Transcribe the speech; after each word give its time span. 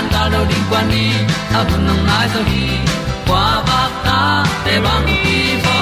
tan 0.00 0.08
ga 0.12 0.22
lo 0.32 0.40
ding 0.50 0.66
kwan 0.70 0.84
ni 0.92 1.04
a 1.58 1.60
bu 1.68 1.76
nang 1.86 2.02
mai 2.08 2.26
zo 2.32 2.40
ba 3.68 3.80
ta 4.04 4.44
để 4.66 4.80
băng 4.84 5.06
đi 5.06 5.38
bo 5.64 5.78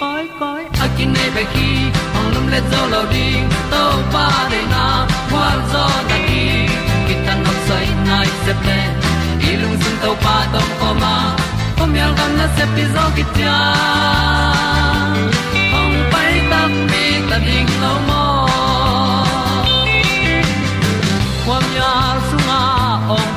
koi 0.00 0.24
koi 0.40 0.62
a 0.84 0.86
này 0.98 1.30
nei 1.34 1.44
khi 1.54 1.68
ki 2.14 2.24
lum 2.34 2.46
le 2.52 2.60
zo 2.70 2.80
lo 2.92 3.02
ding 3.12 3.48
to 3.70 3.82
pa 4.12 4.28
na, 4.72 4.84
qua 5.30 5.48
zo 5.72 5.84
ta 6.08 6.18
đi. 6.28 6.44
Ki 7.06 7.14
tan 7.26 7.38
nok 7.44 7.58
sai 7.68 7.86
nai 8.08 8.26
se 8.44 8.52
ple 8.62 8.78
lung 9.62 9.76
sun 9.82 9.94
to 10.02 10.10
pa 10.24 10.36
tom 10.52 10.68
ko 10.80 10.90
ma. 11.02 11.16
Pom 11.76 11.94
yal 11.98 12.12
gam 12.18 12.30
na 12.38 12.46
se 12.56 12.64
pi 12.74 12.84
zo 12.94 13.04
ki 13.16 13.24
tia 13.34 13.58
ta 16.50 16.60
mi 16.90 17.04
ta 17.30 17.38
ding 17.46 17.70
lo 17.82 17.92
mo 18.08 18.26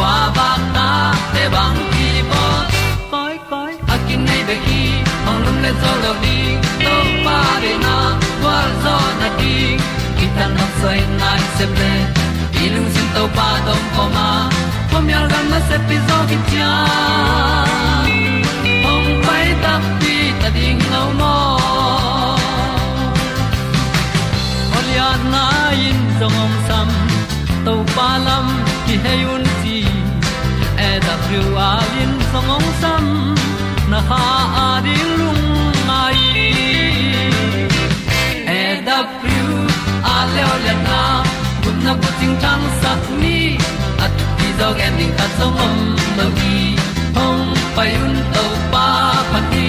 kwa 0.00 0.16
ba 0.36 0.50
ta 0.74 0.88
te 1.32 1.42
bang 1.54 1.78
ki 1.92 2.08
bo 2.30 2.44
koi 3.12 3.34
koi 3.50 3.72
a 3.94 3.96
kin 4.06 4.20
nei 4.28 4.42
be 4.48 4.56
ki 4.66 4.82
ong 5.28 5.40
lum 5.44 5.56
le 5.64 5.72
zo 5.82 5.92
lo 6.04 6.12
di 6.22 6.38
to 6.84 6.94
pa 7.24 7.38
de 7.64 7.72
na 7.84 7.96
kwa 8.40 8.56
zo 8.84 8.94
na 9.20 9.28
di 9.40 9.56
ki 10.18 10.26
ta 10.36 10.46
na 10.56 10.66
sai 10.80 11.00
nai 11.20 11.40
se 11.56 11.66
ple 11.74 11.92
i 12.62 12.64
lung 12.74 12.88
sin 12.94 13.08
to 13.16 13.24
pa 13.36 13.48
tom 13.66 13.82
ko 13.96 14.04
ma. 14.16 14.28
Pom 14.90 15.06
yal 15.12 15.26
gam 15.32 15.44
na 15.52 15.60
se 15.68 15.76
pi 15.90 15.96
zo 16.08 16.18
ki 16.30 16.38
tia 16.48 16.72
ong 18.92 19.10
pai 19.26 19.46
ta 19.66 19.74
pi 20.00 20.16
ta 20.40 20.48
ding 20.56 20.82
lo 20.94 21.04
mo 21.20 21.36
Olia 24.78 25.10
na 25.32 25.44
in 25.88 26.00
zong 26.18 26.38
om 26.44 26.52
sam 26.66 26.88
to 27.64 27.74
pa 27.94 28.08
lam 28.26 28.46
ki 28.90 28.96
hay 29.04 29.22
un 29.32 29.44
ti 29.62 29.76
e 30.86 30.88
da 31.06 31.14
thru 31.24 31.42
a 31.64 31.70
lin 31.92 32.12
song 32.30 32.48
om 32.56 32.64
sam 32.80 33.04
na 33.90 34.00
ha 34.08 34.22
a 34.62 34.66
di 34.86 34.96
lung 35.18 35.44
mai. 35.88 36.18
E 38.58 38.62
da 38.88 38.98
thru 39.20 39.44
a 40.14 40.16
le 40.32 40.42
o 40.52 40.56
le 40.64 40.74
na 40.86 41.00
kun 41.62 41.76
na 41.86 41.92
ko 42.02 42.10
ting 42.18 42.36
tang 42.44 42.66
sat 42.80 43.02
ni 43.22 43.38
at 44.04 44.12
ti 44.38 44.48
dog 44.60 44.84
ending 44.86 45.14
ta 45.18 45.26
song 45.38 45.58
om 45.66 45.78
no 46.18 46.26
gi 46.38 46.60
hong 47.16 47.48
pai 47.76 47.90
un 48.04 48.14
to 48.34 48.44
pa 48.72 48.86
pa 49.32 49.40
ti 49.50 49.66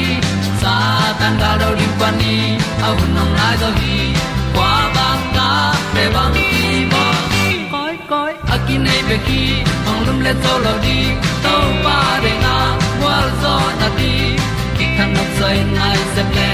sa 0.62 0.76
tan 1.20 1.34
ga 1.42 1.52
do 1.62 1.70
ri 1.80 1.90
pa 2.00 2.10
ni. 2.20 2.38
Au 2.88 2.96
nong 3.16 3.34
lai 3.40 3.56
do 3.64 3.70
gi 3.82 3.98
kwa 4.56 4.72
ba 4.96 5.10
ta 5.36 5.50
pe 5.94 6.06
bang 6.16 6.41
akin 9.12 9.28
ki 9.28 9.44
ong 9.92 10.02
lum 10.08 10.20
le 10.26 10.34
to 10.44 10.54
lo 10.64 10.74
di 10.84 10.98
to 11.44 11.56
pa 11.84 11.98
de 12.24 12.32
na 12.44 12.56
wa 13.04 13.16
zo 13.42 13.56
na 13.80 13.88
di 14.00 14.14
ki 14.78 14.86
kan 14.96 15.10
nok 15.16 15.30
sai 15.38 15.58
nai 15.76 16.00
se 16.16 16.24
ple 16.32 16.50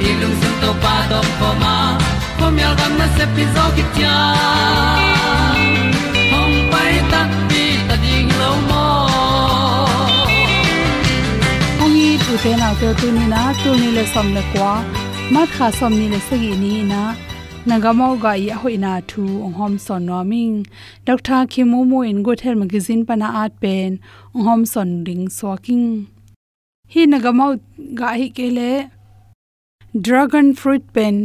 ni 0.00 0.10
lung 0.20 0.36
sun 0.40 0.54
to 0.62 0.70
pa 0.82 0.94
do 1.10 1.20
po 1.38 1.48
ma. 1.62 1.76
Po 2.38 2.46
mi 2.54 2.62
al 2.68 2.74
gam 2.80 2.92
na 3.00 3.06
se 3.16 3.24
pi 3.34 3.44
zo 3.54 3.64
ki 3.76 3.84
tia 3.94 4.16
hong 6.32 6.56
pai 6.72 6.94
ta 7.12 7.20
pi 7.48 7.64
ta 7.88 7.96
ding 8.04 8.30
lo 8.40 8.50
mo 8.68 8.86
ong 11.84 11.96
i 12.08 12.10
tu 12.24 12.32
te 12.44 12.52
na 12.60 12.68
te 12.80 12.88
tu 13.00 13.06
ni 13.16 13.24
na 13.34 13.42
tu 13.60 13.70
ni 13.80 13.88
le 13.96 14.04
som 14.12 14.26
le 14.36 14.42
kwa 14.52 14.72
ma 15.34 15.42
kha 15.54 15.66
som 15.78 15.92
ni 16.00 16.06
le 16.12 16.20
sagi 16.28 16.52
ni 16.62 16.72
na 16.92 17.02
nagamo 17.68 18.08
ga 18.22 18.32
ya 18.46 18.54
hoina 18.60 18.92
thu 19.10 19.24
ong 19.44 19.56
hom 19.60 19.74
son 19.86 20.06
noming 20.10 20.54
dr 21.08 21.40
khimu 21.52 21.80
mo 21.90 21.98
in 22.10 22.22
go 22.26 22.32
thel 22.40 22.54
magazine 22.62 23.02
pana 23.08 23.28
art 23.42 23.52
pen 23.62 23.90
ong 24.34 24.44
hom 24.48 24.62
son 24.72 24.90
ring 25.08 25.26
swaking 25.38 25.88
hi 26.92 27.04
nagamo 27.14 27.46
ga 27.98 28.16
hi 28.20 28.28
kele 28.36 28.72
dragon 30.06 30.54
fruit 30.54 30.84
pen. 30.94 31.16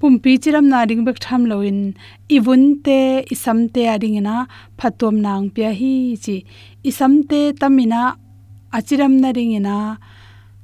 Pumpi 0.00 0.32
chiram 0.42 0.66
na 0.72 0.82
ring 0.88 1.04
bek 1.06 1.18
tham 1.24 1.46
loin 1.50 1.94
ibun 2.28 2.62
te 2.84 3.24
isam 3.34 3.58
te 3.74 3.86
ading 3.86 4.18
na 4.22 4.46
phatom 4.78 5.20
nang 5.26 5.46
pya 5.54 5.70
hi 5.80 5.94
chi. 6.24 6.36
Isam 6.90 7.12
te 7.30 7.40
tamina 7.60 8.02
achiram 8.76 9.14
na 9.22 9.30
ring 9.36 9.54
na 9.62 9.76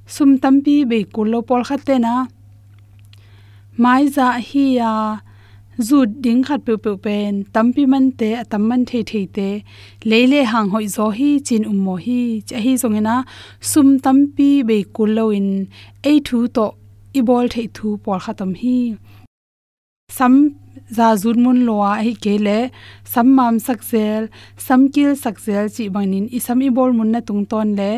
sum 0.06 0.38
tampi 0.43 0.76
be 0.91 0.99
kulo 1.14 1.41
pol 1.47 1.62
khatte 1.69 1.94
na 2.06 2.14
mai 3.82 4.05
za 4.17 4.29
hi 4.49 4.65
uh, 4.69 4.75
ya 4.81 4.93
zu 5.88 5.99
ding 6.25 6.43
khat 6.47 6.61
pe 6.67 6.75
pe 6.85 6.93
pen, 7.05 7.44
tampi 7.55 7.85
man 7.93 8.06
te, 8.21 8.29
atam 8.43 8.62
man 8.69 8.85
the 8.85 9.03
the 9.11 9.27
te. 9.37 9.65
Leile 10.11 10.41
hang 10.53 10.69
hoi 10.75 10.87
zo 10.97 11.06
hi, 11.19 11.29
chin 11.47 11.65
um 11.71 11.79
mo 11.85 11.94
hi. 11.97 12.43
Cha 12.49 12.59
hi 12.65 12.73
zongena 12.82 13.15
sum 13.71 13.88
tampi 14.05 14.50
be 14.69 14.77
kul 14.97 15.11
lo 15.19 15.25
in. 15.31 15.49
Ei 16.05 16.21
thu 16.27 16.38
to, 16.56 16.67
i 17.19 17.21
bol 17.29 17.49
thei 17.55 17.67
thu, 17.77 17.97
por 18.05 18.19
khatam 18.25 18.53
hi. 18.62 18.77
Sam 20.17 20.35
za 20.97 21.09
zun 21.23 21.39
mun 21.45 21.59
lowa 21.67 21.91
hi 22.05 22.13
kele 22.25 22.59
sammam 23.13 23.55
sakzel 23.67 24.23
samkil 24.67 25.11
sakzel 25.25 25.65
chi 25.75 25.85
bangin 25.95 26.27
i 26.37 26.39
sam 26.47 26.63
i 26.67 26.71
bol 26.77 26.91
mun 26.99 27.11
na 27.15 27.21
tung 27.29 27.45
ton 27.51 27.69
le 27.79 27.91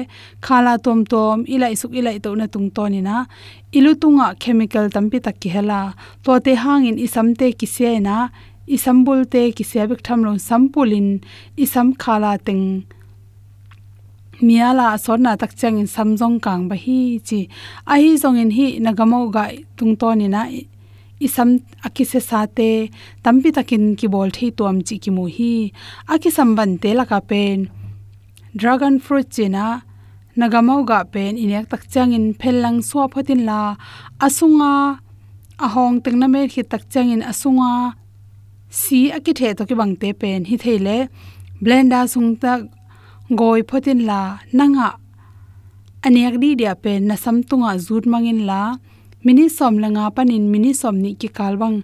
khala 0.46 0.74
tom 0.84 1.00
tom 1.12 1.44
ila 1.54 1.66
isuk 1.74 1.92
ila 1.98 2.10
to 2.24 2.30
na 2.40 2.46
tung 2.54 2.68
ton 2.76 2.92
ina. 3.00 3.16
Ilu 3.78 3.92
tunga 4.02 4.26
chemical 4.42 4.86
tampi 4.94 5.18
tak 5.26 5.36
ki 5.42 5.48
hela 5.54 5.80
to 6.24 6.32
te 6.44 6.52
hangin 6.64 6.96
i 7.04 7.06
sam 7.14 7.28
te 7.40 7.46
ki 7.60 7.66
se 7.76 7.90
na 8.06 8.16
i 8.74 8.76
sambul 8.84 9.20
te 9.32 9.42
ki 9.56 9.64
se 9.70 9.80
bik 9.90 10.00
tham 10.06 10.20
lo 10.26 10.32
sampulin 10.48 11.08
i 11.62 11.64
sam 11.72 11.88
khala 12.02 12.32
teng. 12.46 12.66
Miala 14.46 14.86
sorna 15.04 15.32
tak 15.40 15.52
chang 15.60 15.78
in 15.82 15.88
samjong 15.94 16.36
kang 16.44 16.62
ba 16.70 16.76
hi 16.84 16.98
chi. 17.28 17.40
A 17.92 17.94
hi 18.02 18.10
zong 18.22 18.38
in 18.42 18.50
hi 18.58 18.66
nagamo 18.86 19.20
ga 19.34 19.44
tung 19.76 19.94
ton 20.00 20.20
ina. 20.26 20.42
na 20.44 20.71
isam 21.26 21.50
akise 21.86 22.20
sate, 22.28 22.90
tampi 23.24 23.50
takin 23.56 23.84
ki 23.98 24.06
bol 24.14 24.30
thei 24.36 24.50
tuam 24.58 24.76
chi 24.86 24.96
ki 25.02 25.10
mu 25.16 25.24
hi. 25.36 25.72
Akisam 26.14 26.54
ban 26.56 26.78
te 26.82 26.90
la 26.98 27.04
ka 27.10 27.20
pen. 27.30 27.70
Dragon 28.60 28.94
fruit 29.04 29.28
china 29.34 29.66
nagamau 30.36 30.80
ga 30.90 31.04
pen 31.12 31.36
inek 31.36 31.68
tak 31.70 31.82
chang 31.92 32.12
in 32.16 32.26
phelang 32.40 32.78
suwa 32.88 33.04
photin 33.12 33.44
la. 33.48 33.76
Asunga, 34.26 35.00
ahong 35.64 36.00
tengna 36.02 36.26
me 36.34 36.48
khi 36.52 36.62
tak 36.62 36.84
chang 36.92 37.10
in 37.14 37.22
asunga. 37.22 37.94
Si 38.68 39.10
akithe 39.16 39.56
to 39.56 39.62
ki 39.68 39.74
bangte 39.80 40.08
pen, 40.20 40.44
hi 40.48 40.56
theile. 40.62 41.08
Blenda 41.62 42.00
sungta 42.12 42.52
goi 43.38 43.60
photin 43.68 44.00
la. 44.08 44.20
Nanga, 44.56 44.88
aniak 46.04 46.36
di 46.42 46.50
dia 46.60 46.74
pen 46.74 47.00
na 47.08 47.16
samtunga 47.24 47.78
zut 47.86 48.04
mangin 48.12 48.40
la 48.48 48.62
mini 49.24 49.46
som 49.58 49.74
langa 49.82 50.04
panin 50.16 50.44
mini 50.52 50.72
som 50.80 50.96
ni 51.04 51.10
ki 51.20 51.28
kalwang 51.38 51.78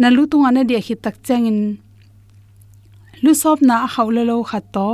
na 0.00 0.08
lu 0.16 0.22
tunga 0.30 0.50
na 0.52 0.62
dia 0.68 0.80
hi 0.86 0.94
tak 1.04 1.16
changin 1.26 1.58
lu 3.24 3.32
sop 3.42 3.58
na 3.68 3.76
haula 3.94 4.22
lo 4.30 4.36
khat 4.50 4.64
to 4.74 4.88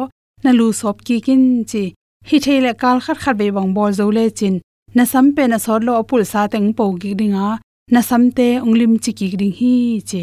na 0.44 0.50
lu 0.58 0.66
sop 0.80 0.96
ki 1.06 1.16
kin 1.26 1.42
chi 1.70 1.84
hi 2.28 2.36
theile 2.44 2.72
kal 2.82 2.96
khat 3.04 3.18
khat 3.22 3.34
be 3.40 3.46
bang 3.56 3.70
bol 3.76 3.90
zo 3.98 4.06
le 4.16 4.24
chin 4.38 4.54
na 4.96 5.04
sam 5.12 5.26
pe 5.36 5.42
na 5.52 5.58
sor 5.64 5.80
lo 5.86 5.92
apul 6.02 6.22
sa 6.32 6.40
teng 6.52 6.68
po 6.76 6.84
gi 7.02 7.12
dinga 7.20 7.46
na 7.94 8.00
samte 8.08 8.46
unglim 8.66 8.92
chi 9.04 9.12
ki 9.18 9.26
ring 9.40 9.56
hi 9.60 9.74
che 10.10 10.22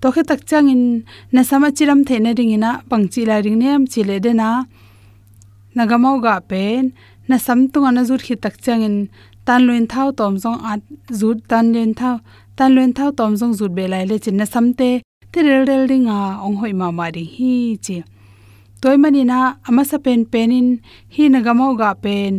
to 0.00 0.06
khe 0.14 0.22
tak 0.30 0.40
changin 0.50 0.82
na 1.34 1.42
sama 1.48 1.68
chiram 1.76 2.00
the 2.08 2.16
na 2.24 2.30
ring 2.38 2.52
ina 2.56 2.70
pangchi 2.90 3.22
la 3.30 3.36
ring 3.44 3.58
nem 3.62 3.82
chi 3.92 4.00
le 4.08 4.16
de 4.24 4.32
na 4.40 4.48
nagamau 5.76 6.16
ga 6.24 6.34
pen 6.50 6.84
na 7.28 7.36
samtunga 7.46 7.90
na 7.96 8.02
zur 8.08 8.20
khi 8.26 8.34
tak 8.44 8.54
changin 8.64 8.96
tan 9.50 9.66
luyện 9.66 9.86
thau 9.86 10.12
tom 10.12 10.38
jong 10.42 10.58
at 10.62 10.80
zut 11.08 11.36
tan 11.48 11.72
luyện 11.72 11.94
thau 11.94 12.18
tan 12.56 12.74
luin 12.74 12.92
thau 12.92 13.10
tom 13.18 13.36
jong 13.36 13.52
zut 13.58 13.70
be 13.76 13.88
lai 13.88 14.06
le 14.06 14.18
chin 14.18 14.36
na 14.36 14.44
samte 14.44 14.90
te 15.32 15.42
rel 15.42 15.64
rel 15.68 15.84
ringa 15.90 16.18
ong 16.44 16.56
hoi 16.60 16.72
ma 16.80 16.90
ma 16.98 17.06
ri 17.14 17.24
hi 17.34 17.54
chi 17.84 17.96
toy 18.80 18.96
mani 19.02 19.22
na 19.24 19.38
ama 19.68 19.82
sa 19.90 19.98
pen 20.04 20.20
pen 20.32 20.50
in 20.58 20.68
hi 21.14 21.24
na 21.28 21.38
gamau 21.46 21.72
ga 21.80 21.90
pen 22.04 22.32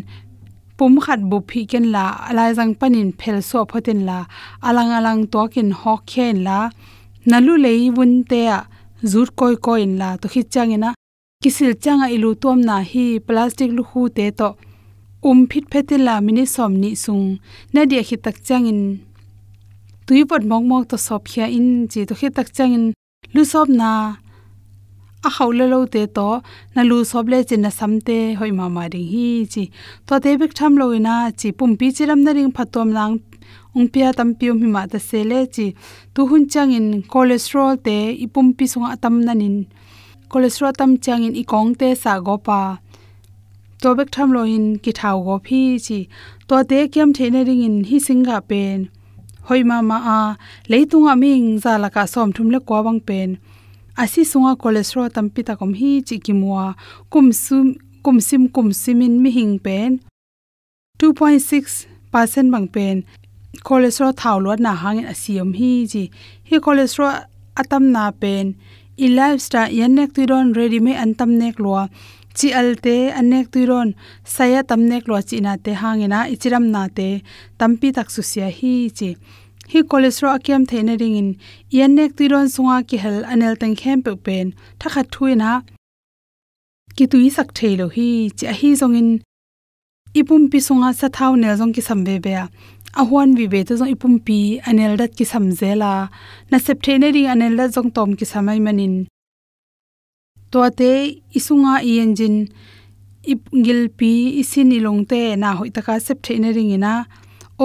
pum 0.77 0.93
khat 1.05 1.19
bu 1.29 1.37
phi 1.49 1.61
ken 1.71 1.85
la 1.95 2.05
alai 2.29 2.49
jang 2.57 2.73
panin 2.79 3.09
phel 3.19 3.39
so 3.49 3.59
photen 3.71 3.99
la 4.09 4.19
alang 4.67 4.91
alang 4.97 5.21
to 5.33 5.41
kin 5.53 5.69
hok 5.81 6.01
khen 6.11 6.35
la 6.47 6.57
nalu 7.29 7.53
lei 7.65 7.83
bun 7.95 8.11
te 8.29 8.41
a 8.57 8.59
zur 9.11 9.27
koi 9.39 9.55
koin 9.65 9.91
la 10.01 10.09
to 10.21 10.25
khi 10.33 10.41
changena 10.53 10.89
kisil 11.43 11.71
changa 11.83 12.07
ilu 12.15 12.29
tom 12.43 12.57
na 12.67 12.75
hi 12.91 13.05
plastic 13.27 13.69
lu 13.77 13.83
hu 13.89 14.01
te 14.17 14.25
to 14.39 14.49
um 15.23 15.47
phit 15.49 15.65
phetila 15.71 16.15
mini 16.25 16.45
som 16.45 16.73
ni 16.81 16.95
sung. 16.95 17.39
Na 17.73 17.85
dia 17.85 18.01
khi 18.07 18.17
tak 18.17 18.37
changin 18.47 18.79
tui 20.05 20.25
pot 20.29 20.43
mong 20.49 20.65
mong 20.69 20.85
to 20.89 20.97
sop 20.97 21.23
khia 21.31 21.45
in. 21.57 21.87
Chi 21.91 22.05
to 22.09 22.13
khi 22.19 22.29
tak 22.29 22.47
changin 22.55 22.93
lu 23.33 23.43
sop 23.45 23.67
na. 23.69 23.91
A 25.27 25.29
hawle 25.35 25.65
lo 25.73 25.79
te 25.93 26.01
to. 26.17 26.29
Na 26.75 26.81
lu 26.89 26.97
sop 27.11 27.25
le 27.31 27.37
chin 27.43 27.61
na 27.61 27.69
samte 27.69 28.17
hoi 28.39 28.51
ma 28.59 28.65
ma 28.75 28.83
ring 28.93 29.09
hi. 29.13 29.27
Chi 29.53 29.63
to 30.07 30.13
te 30.23 30.29
bek 30.41 30.53
tham 30.57 30.73
lo 30.81 30.85
ina 30.97 31.15
chi 31.39 31.47
pum 31.57 31.71
pi 31.79 31.87
chiram 31.95 32.19
na 32.25 32.31
ring 32.37 32.51
phatom 32.57 32.89
lang 32.97 33.13
ung 33.75 33.87
pia 33.87 34.11
tam 34.17 34.29
pium 34.39 34.57
hi 34.61 34.67
ma 34.75 34.81
ta 34.91 34.99
se 35.09 35.19
le 35.31 35.39
chi 35.55 35.65
tu 36.13 36.21
hun 36.29 36.43
chang 36.51 36.71
in 36.77 36.87
cholesterol 37.11 37.73
te 37.85 37.97
ipum 38.25 38.47
pi 38.57 38.65
sunga 38.71 38.89
tam 39.03 39.15
nanin 39.27 39.55
cholesterol 40.31 40.73
tam 40.79 40.91
chang 41.03 41.23
in 41.27 41.33
i 41.41 41.43
kong 41.51 41.71
te 41.79 41.87
sa 42.03 42.11
go 42.25 42.35
pa 42.47 42.59
to 43.81 43.95
bek 43.97 44.09
tham 44.15 44.29
lo 44.35 44.41
in 44.55 44.65
ki 44.83 44.91
thau 44.99 45.17
go 45.25 45.35
phi 45.45 45.61
chi. 45.85 45.99
To 46.47 46.55
te 46.69 46.79
kem 46.93 47.09
thene 47.17 47.41
ring 47.47 47.63
in 47.67 47.77
hi 47.89 47.97
singa 48.07 48.37
pen. 48.49 48.79
Hoi 49.47 49.61
ma 49.69 49.77
ma 49.89 49.97
a 50.17 50.19
leitunga 50.71 51.13
ming 51.23 51.47
za 51.63 51.73
la 51.83 51.89
ka 51.95 52.03
som 52.13 52.29
thum 52.35 52.47
le 52.53 52.59
ko 52.67 52.83
bang 52.85 53.01
pen. 53.07 53.29
Asi 54.01 54.21
sunga 54.31 54.53
cholesterol 54.61 55.09
tampi 55.15 55.41
ta 55.47 55.53
kom 55.59 55.73
hi 55.79 55.91
chi 56.07 56.15
ki 56.25 56.33
muwa 56.41 56.65
kum 57.11 57.27
sum, 57.43 57.67
kum 58.05 58.17
sim, 58.27 58.43
kum 58.55 58.67
simin 58.81 59.13
mi 59.23 59.29
hing 59.37 59.55
pen. 59.65 59.99
2.6 60.99 61.87
percent 62.11 62.47
bang 62.53 62.67
pen. 62.75 62.95
Cholesterol 63.67 64.13
thaw 64.21 64.37
lo 64.43 64.55
na 64.65 64.71
hangin 64.83 65.09
asiam 65.13 65.49
hi 65.59 65.71
chi. 65.91 66.03
Hi 66.49 66.57
cholesterol 66.65 67.25
atam 67.61 67.83
na 67.95 68.11
pen. 68.21 68.45
I 69.03 69.07
lifestyle 69.17 69.71
yanek 69.79 70.09
tuiron 70.13 70.55
ready 70.55 70.79
me 70.85 70.93
antam 71.03 71.31
nek 71.41 71.57
lo 71.63 71.87
chi 72.37 72.47
alte 72.59 72.95
anek 73.19 73.51
tuiron 73.53 73.89
saya 74.35 74.61
tamnek 74.69 75.07
lo 75.09 75.15
chi 75.29 75.37
na 75.45 75.53
te 75.57 75.71
hangena 75.81 76.19
ichiram 76.33 76.65
na 76.73 76.87
te. 76.97 77.09
Tampi 77.59 77.87
tak 77.95 78.09
su 78.09 78.21
sia 78.31 78.49
hi 78.57 78.73
chi 78.97 79.09
hi 79.71 79.79
cholesterol 79.89 80.35
akyam 80.37 80.63
theina 80.69 80.93
ringin. 81.01 81.29
Yanek 81.77 82.11
tuiron 82.17 82.47
sunga 82.55 82.77
ki 82.89 82.97
hel 83.03 83.17
anel 83.33 83.55
tang 83.61 83.75
khem 83.81 83.99
pe 84.05 84.15
pen 84.25 84.53
thakha 84.79 85.03
thuina 85.13 85.51
ki 86.95 87.05
tui 87.11 87.29
sak 87.37 87.49
thelo 87.57 87.85
hi 87.95 88.09
chi 88.37 88.45
hi 88.59 88.69
zongin. 88.81 89.09
Ipum 90.19 90.51
pi 90.51 90.59
sunga 90.67 90.89
sa 90.99 91.07
thau 91.17 91.35
ne 91.35 91.55
zong 91.59 91.73
ki 91.75 91.81
sambe 91.89 92.15
be 92.25 92.33
a 92.43 92.45
ahwan 93.01 93.35
vi 93.37 93.45
be 93.47 93.63
to 93.67 93.73
zong 93.79 93.91
ipum 93.95 94.19
pi 94.25 94.39
anel 94.69 94.97
dat 95.01 95.11
ki 95.17 95.25
samjela 95.31 95.93
na 96.51 96.57
sep 96.65 96.83
theine 96.83 97.07
ring 97.15 97.29
anel 97.33 97.55
dat 97.59 97.71
zong 97.75 97.89
tom 97.95 98.09
ki 98.19 98.25
samai 98.33 98.59
manin 98.65 98.95
to 100.51 100.69
te 100.79 100.91
isunga 101.39 101.73
i 101.91 101.93
engine 102.03 102.39
ip 103.33 103.41
gil 103.65 103.81
pi 103.97 104.11
isin 104.41 104.71
ilong 104.77 105.01
te 105.11 105.21
na 105.43 105.53
hoi 105.59 105.69
taka 105.77 105.99
sep 106.07 106.21
theina 106.25 106.49
ring 106.57 106.73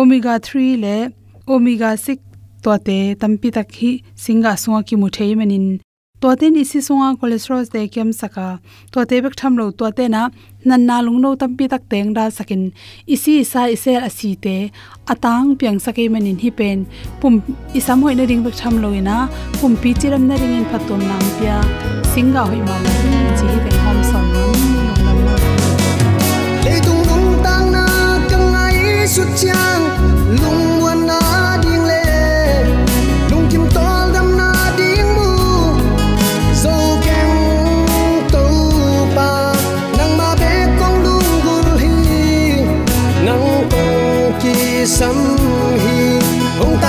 omega 0.00 0.34
3 0.38 0.76
le 0.84 0.96
omega 1.46 1.90
6 1.96 2.18
to 2.62 2.72
te 2.86 2.98
tampi 3.20 3.48
tak 3.56 3.68
hi 3.80 3.90
singa 4.24 4.52
sunga 4.62 4.80
ki 4.88 4.96
mu 6.22 6.36
thei 6.36 6.36
manin 6.36 6.36
to 6.36 6.36
te 6.36 6.50
ni 6.50 6.64
si 6.64 6.78
sunga 6.78 7.16
cholesterol 7.18 7.66
te 7.70 7.88
kem 7.88 8.12
saka. 8.12 8.58
To 8.92 9.04
te 9.04 9.20
bek 9.20 9.36
tham 9.36 9.56
lo 9.56 9.70
to 9.70 9.90
te 9.90 10.08
na 10.08 10.30
nan 10.64 10.86
na 10.86 11.00
lung 11.00 11.20
no 11.20 11.36
tampi 11.36 11.68
tak 11.68 11.82
teng 11.88 12.14
da 12.14 12.30
sakin. 12.30 12.72
Isi 13.06 13.44
sa 13.44 13.66
isel 13.66 14.04
asi 14.04 14.36
te 14.36 14.70
atang 15.06 15.56
piang 15.56 15.80
sake 15.80 16.10
manin 16.10 16.38
hi 16.38 16.50
pen. 16.50 16.86
Pum 17.20 17.42
isam 17.74 18.02
hoi 18.02 18.14
na 18.14 18.24
ring 18.24 18.42
bek 18.44 18.54
tham 18.54 18.82
lo 18.82 18.92
ina. 18.92 19.28
Pum 19.60 19.76
pi 19.76 19.94
chiram 19.94 20.26
na 20.26 20.34
ring 20.34 20.56
in 20.58 20.64
phatom 20.64 20.98
nang 20.98 21.28
pia. 21.38 21.60
Singa 22.14 22.42
hoi 22.46 22.60
ma 22.68 22.76
la 22.84 22.90
chi 23.38 23.46
hi 23.46 23.58
bek 23.64 23.76
hom 23.84 24.02
som 24.10 24.32
nam 24.32 24.58
long 25.04 25.20
nam 25.26 25.46
le 26.64 26.80
tung 26.80 27.02
lung 27.08 27.42
tang 27.44 27.72
na 27.72 27.84
kang 28.30 28.54
ai 28.54 29.06
sut 29.06 29.28
chang 29.36 29.82
lung 30.40 30.64
wan 30.64 30.64
na 30.64 30.64
ding 30.64 30.75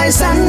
hong 0.08 0.47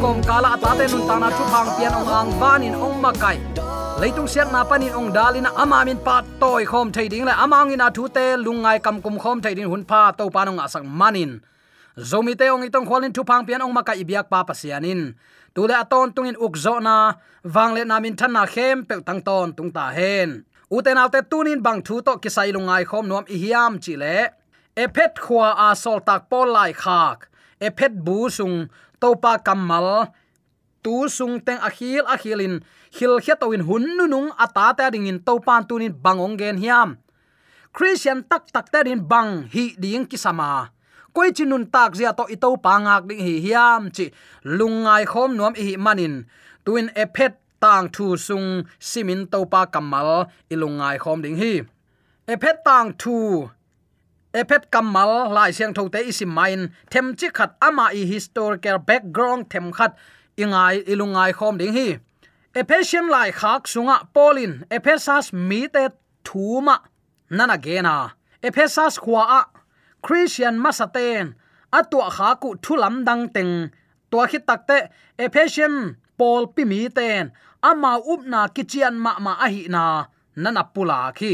kom 0.00 0.18
kala 0.24 0.56
ta 0.56 0.72
nun 0.72 1.04
tana 1.08 1.28
chu 1.36 1.44
phang 1.52 1.68
pian 1.76 1.92
ong 1.92 2.08
ang 2.08 2.30
vanin 2.40 2.74
ong 2.74 2.96
makai. 3.04 3.36
Leitung 4.00 4.24
siat 4.24 4.48
na 4.48 4.64
panin 4.64 4.96
ong 4.96 5.12
dalina 5.12 5.52
ama 5.52 5.84
min 5.84 6.00
pa 6.00 6.24
toy 6.40 6.64
khom 6.64 6.88
thei 6.88 7.06
ding 7.12 7.28
la 7.28 7.36
amang 7.44 7.68
ina 7.68 7.92
thu 7.92 8.08
te 8.08 8.40
lungai 8.40 8.80
kam 8.80 8.96
kum 9.04 9.20
khom 9.20 9.38
thei 9.44 9.52
din 9.52 9.68
hun 9.68 9.84
pa 9.84 10.02
to 10.16 10.24
panong 10.32 10.56
asak 10.64 10.84
manin. 10.88 11.44
Zomi 12.00 12.32
te 12.32 12.48
ong 12.48 12.64
itong 12.64 12.88
khwalin 12.88 13.12
thu 13.12 13.22
phang 13.28 13.44
pian 13.44 13.60
ong 13.60 13.76
makai 13.76 14.00
ibyak 14.00 14.32
pa 14.32 14.40
pasianin. 14.48 15.12
Tule 15.54 15.74
aton 15.76 16.08
tungin 16.16 16.40
ukzo 16.40 16.80
na 16.80 16.96
wangle 17.44 17.84
namin 17.84 18.16
than 18.16 18.32
na 18.32 18.48
khem 18.48 18.88
pe 18.88 18.94
tang 19.04 19.20
ton 19.20 19.52
tung 19.52 19.68
ta 19.68 19.92
hen. 19.92 20.48
Uten 20.72 20.96
alte 20.96 21.20
tunin 21.30 21.60
bang 21.60 21.84
thu 21.86 22.00
to 22.00 22.16
kisai 22.22 22.50
lungai 22.56 22.88
khom 22.88 23.04
nom 23.04 23.24
i 23.28 23.36
hiam 23.42 23.76
chi 23.84 23.94
ephet 24.84 25.12
e 25.18 25.20
khwa 25.24 25.48
a 25.66 25.68
sol 25.82 26.00
tak 26.08 26.20
pol 26.30 26.48
lai 26.56 26.72
khak. 26.72 27.28
Ephet 27.60 27.92
bu 27.92 28.32
sung 28.32 28.56
topa 29.00 29.40
kamal, 29.40 30.12
tu 30.84 31.08
sung 31.08 31.40
teng 31.40 31.58
akhil 31.58 32.04
akhilin, 32.04 32.60
hil 32.92 33.16
khiatowin 33.24 33.64
hun 33.64 33.84
nu 33.96 34.04
nung 34.06 34.28
ata 34.36 34.76
ta 34.76 34.86
ding 34.92 35.08
in 35.08 35.18
to 35.26 35.40
pan 35.40 35.64
tunin 35.64 35.92
bangong 35.92 36.36
gen 36.36 36.60
hiam. 36.60 37.00
Christian 37.72 38.26
tak 38.26 38.50
tak 38.52 38.66
ta 38.72 38.82
din 38.82 39.00
bang 39.00 39.46
hi 39.52 39.74
ding 39.78 40.04
kisama. 40.10 40.70
Koi 41.14 41.30
chinun 41.34 41.66
tak 41.70 41.98
zia 41.98 42.10
to 42.14 42.26
ito 42.30 42.50
pangak 42.58 43.06
ding 43.08 43.22
hi 43.22 43.34
hiam 43.42 43.90
chi 43.94 44.10
lungai 44.44 45.06
khom 45.06 45.34
nuam 45.38 45.54
hi 45.54 45.74
manin. 45.78 46.26
Tuin 46.64 46.90
ephet 46.94 47.38
tang 47.62 47.86
thu 47.94 48.16
sung 48.16 48.66
simin 48.78 49.26
to 49.32 49.46
pa 49.52 49.66
kamal 49.66 50.26
ilungai 50.52 50.98
khom 50.98 51.22
ding 51.24 51.38
hi. 51.38 51.62
Ephet 52.26 52.56
tang 52.66 52.90
thu 52.98 53.46
epet 54.32 54.70
kamal, 54.70 55.32
lai 55.34 55.50
siang 55.50 55.74
thote 55.74 56.00
isim 56.10 56.30
main 56.34 56.70
them 56.90 57.14
chi 57.18 57.28
khat 57.28 57.50
ama 57.60 57.86
i 57.92 58.02
historical 58.04 58.78
background 58.78 59.50
them 59.50 59.72
khat 59.72 59.92
ingai, 60.36 60.84
ilungai 60.86 61.32
khom 61.32 61.58
ding 61.58 61.72
hi. 61.72 61.98
Ephesian 62.54 63.08
lai 63.08 63.30
khak 63.30 63.62
sunga 63.72 63.96
polin 64.14 64.64
ephesas 64.70 65.32
mi 65.32 65.68
te 65.68 65.88
thuma 66.24 66.76
nana 67.30 67.56
gena 67.64 67.96
ephesas 68.42 68.98
khwa 69.02 69.22
a 69.38 69.40
christian 70.02 70.58
masaten 70.58 71.34
atwa 71.78 72.10
kha 72.16 72.30
ku 72.42 72.48
thulam 72.64 72.94
dang 73.06 73.24
teng 73.34 73.70
tua 74.10 74.26
khit 74.30 74.46
takte 74.48 74.78
ephesian 75.24 75.74
paul 76.18 76.42
pi 76.54 76.62
mi 76.64 76.88
ten 76.88 77.30
ama 77.62 77.92
upna 78.12 78.40
kichian 78.54 78.94
ma 79.04 79.12
ma 79.24 79.32
ahi 79.44 79.62
na 79.74 79.84
nana 80.42 80.62
pula 80.74 81.12
khi 81.18 81.32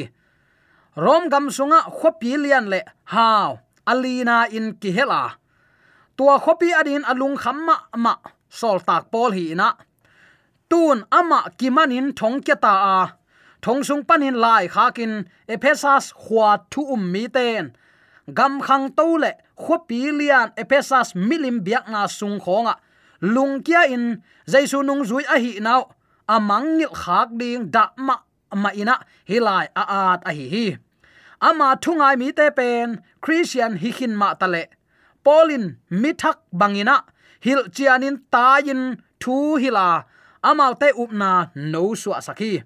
rom 0.96 1.28
gam 1.28 1.46
sunga 1.56 1.80
khopi 1.98 2.36
lian 2.36 2.66
le. 2.72 2.80
Haw 3.04 3.58
alina 3.86 4.46
in 4.50 4.74
ki 4.80 4.90
hela 4.96 5.38
tua 6.16 6.38
khopi 6.40 6.72
adin 6.72 7.04
alung 7.04 7.36
khamma 7.36 7.76
ma, 7.96 8.14
sol 8.48 8.80
tak 8.80 9.10
pol 9.12 9.30
hi 9.32 9.54
na. 9.54 9.68
Tun 10.70 11.04
ama 11.12 11.40
kimanin 11.58 12.16
thong 12.18 12.40
kya 12.40 12.56
ta 12.60 12.72
a. 12.96 13.00
Thong 13.62 13.84
sung 13.84 14.04
panin 14.08 14.36
lai 14.44 14.68
khakin 14.68 15.12
ephesas 15.48 16.12
khwa 16.22 16.58
thu 16.70 16.82
um 16.94 17.12
mi 17.12 17.28
ten. 17.28 17.76
Gam 18.34 18.60
khang 18.66 18.90
to 18.96 19.06
le, 19.22 19.32
khopi 19.62 20.00
lian 20.18 20.48
ephesas 20.56 21.14
milim 21.14 21.60
biak 21.66 21.84
na 21.92 22.06
sung 22.06 22.40
khonga. 22.40 22.74
Lung 23.20 23.62
kia 23.62 23.82
in, 23.94 24.22
jaisu 24.48 24.82
nung 24.84 25.04
zui 25.08 25.24
a 25.34 25.36
hi 25.38 25.60
naw 25.60 25.82
amang 26.28 26.78
ngil 26.78 26.94
khak 27.02 27.28
ding 27.38 27.70
da 27.70 27.84
ma 27.96 28.16
ma 28.62 28.70
ina 28.74 28.94
hilai 29.28 29.66
a 29.80 29.82
at 30.00 30.20
a 30.28 30.32
hi 30.32 30.46
hi 30.54 30.66
ama 31.40 31.76
thungai 31.82 32.16
mi 32.16 32.32
te 32.32 32.50
pen, 32.50 33.02
christian 33.20 33.76
hi 33.76 33.90
khin 33.92 34.14
ma 34.16 34.34
tale 34.34 34.62
polin 35.24 35.64
mithak 35.90 36.38
bangina, 36.60 36.96
hil 37.40 37.62
chianin 37.74 38.16
tayin 38.32 38.80
thu 39.20 39.56
hila. 39.62 40.04
Amal 40.42 40.74
te 40.80 40.88
upna 41.02 41.50
no 41.54 41.94
su 41.94 42.10
asaki 42.18 42.62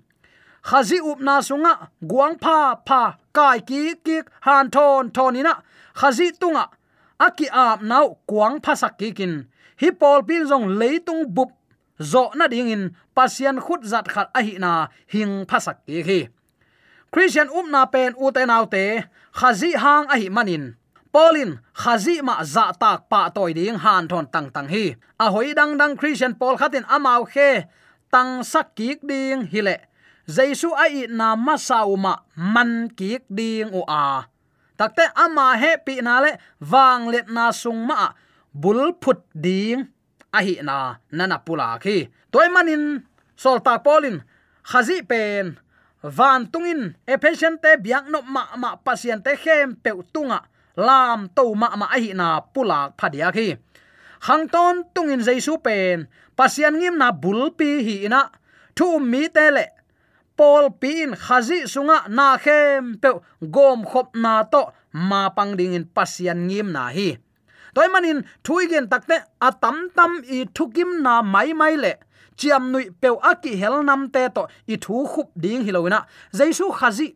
khazi 0.69 0.99
upna 1.11 1.35
sunga, 1.49 1.73
guang 2.11 2.37
pha 2.43 2.77
pha 2.87 3.01
kai 3.37 3.59
ki 3.69 3.81
ki 4.05 4.17
han 4.47 4.71
thon 4.75 5.11
thonina. 5.17 5.55
Khazi 6.01 6.27
tunga, 6.41 6.65
aki 7.27 7.47
ap 7.53 7.79
nau 7.83 8.07
kuang 8.29 8.57
pha 8.65 8.73
sakki 8.83 9.09
kin. 9.19 9.33
Hi 9.81 9.89
pol 10.01 10.21
pin 10.29 10.43
jong 10.51 10.67
leitung 10.81 11.23
bup, 11.35 11.51
zo 12.11 12.23
na 12.35 12.47
ding 12.53 12.71
in, 12.75 12.83
pasian 13.17 13.57
khut 13.65 13.83
zat 13.93 14.07
khat 14.13 14.29
ahi 14.39 14.59
na 14.59 14.89
hing 15.13 15.47
phasak 15.51 15.77
ki 15.87 16.03
hi 16.09 16.21
christian 17.13 17.49
umna 17.49 17.83
pen 17.93 18.15
u 18.19 18.31
nau 18.47 18.65
khazi 19.33 19.71
hang 19.83 20.07
a 20.11 20.17
hi 20.17 20.29
manin. 20.29 20.65
Polin 21.13 21.59
khazi 21.75 22.23
ma 22.23 22.35
za 22.45 22.73
tak 22.83 23.11
pa 23.11 23.21
toy 23.35 23.53
ding 23.59 23.79
han 23.85 24.09
thon 24.11 24.27
tang 24.33 24.49
tang 24.55 24.69
hi. 24.69 24.85
A 25.19 25.27
hoi 25.31 25.55
dang 25.59 25.79
dang 25.81 25.95
christian 25.97 26.35
pol 26.41 26.55
khatin 26.61 26.85
amau 26.87 27.23
khe, 27.33 27.51
tang 28.13 28.43
sak 28.43 28.67
kik 28.79 28.99
ding 29.11 29.47
hile 29.53 29.77
jaisu 30.35 30.71
a 30.85 30.87
i 31.01 31.03
na 31.19 31.29
ma 31.47 31.55
sauma 31.69 32.15
man 32.55 32.71
kik 32.99 33.23
ding 33.39 33.71
u 33.81 33.83
a. 33.87 34.27
Takte 34.79 35.05
ama 35.25 35.47
he 35.61 35.73
pi 35.87 35.95
na 36.07 36.15
le 36.25 36.33
wang 36.73 37.03
let 37.13 37.27
na 37.37 37.45
sung 37.51 37.83
ma 37.89 38.15
bul 38.63 38.81
phut 39.03 39.21
ding 39.35 39.79
a 40.37 40.39
hi 40.47 40.55
na 40.69 40.77
nana 41.17 41.39
pula 41.47 41.69
khi. 41.83 41.97
Toy 42.33 42.49
manin, 42.55 43.03
sol 43.43 43.59
ta 43.67 43.75
polin 43.87 44.17
khazi 44.71 45.03
pen 45.11 45.59
van 46.03 46.47
tungin 46.53 46.95
efficient 47.07 47.61
te 47.63 47.77
biak 47.77 48.09
no 48.09 48.23
ma 48.23 48.45
ma 48.57 48.77
pasien 48.77 49.23
te 49.23 49.37
khem 49.37 49.77
pe 49.83 49.91
tunga. 50.13 50.41
Lam 50.77 51.29
to 51.35 51.55
ma 51.55 51.77
ma 51.77 51.87
hi 51.93 52.13
na 52.15 52.41
pulak 52.41 52.97
phadia 52.99 53.33
khi 53.33 53.57
hang 54.27 54.49
ton 54.49 54.85
tungin 54.95 55.25
jaisu 55.27 55.59
pen. 55.65 56.09
Pasian 56.37 56.75
ngim 56.81 56.97
na 56.97 57.13
bulpi 57.13 57.71
hi 57.87 58.09
na 58.09 58.29
thu 58.77 58.99
mi 59.01 59.29
te 59.29 59.51
le. 59.51 59.67
Pol 60.37 60.73
pin, 60.81 61.13
khazi 61.13 61.69
sunga 61.69 62.09
na 62.09 62.39
khem 62.45 62.97
pe 63.03 63.11
gom 63.55 63.85
khop 63.85 64.17
na 64.17 64.43
to. 64.53 64.63
Ma 64.93 65.29
pang 65.37 65.53
ding 65.59 65.75
in 65.75 65.85
pasian 65.85 66.49
ngim 66.49 66.73
na 66.73 66.89
hi 66.97 67.19
toy 67.75 67.89
manin 67.89 68.23
thui 68.45 68.69
gen 68.71 68.87
takte 68.93 69.17
atam 69.41 69.77
tam 69.97 70.23
i 70.37 70.45
thukim 70.57 71.03
na 71.03 71.23
mai 71.23 71.53
mai 71.53 71.77
le. 71.77 71.93
Chiam 72.37 72.73
nui 72.73 72.91
peu 73.01 73.17
aki 73.31 73.57
hel 73.61 73.83
nam 73.83 74.09
te 74.15 74.29
to 74.35 74.43
i 74.73 74.77
thu 74.85 75.07
khup 75.13 75.29
ding 75.43 75.65
hiloina 75.67 76.01
jaisu 76.33 76.67
khazi, 76.79 77.09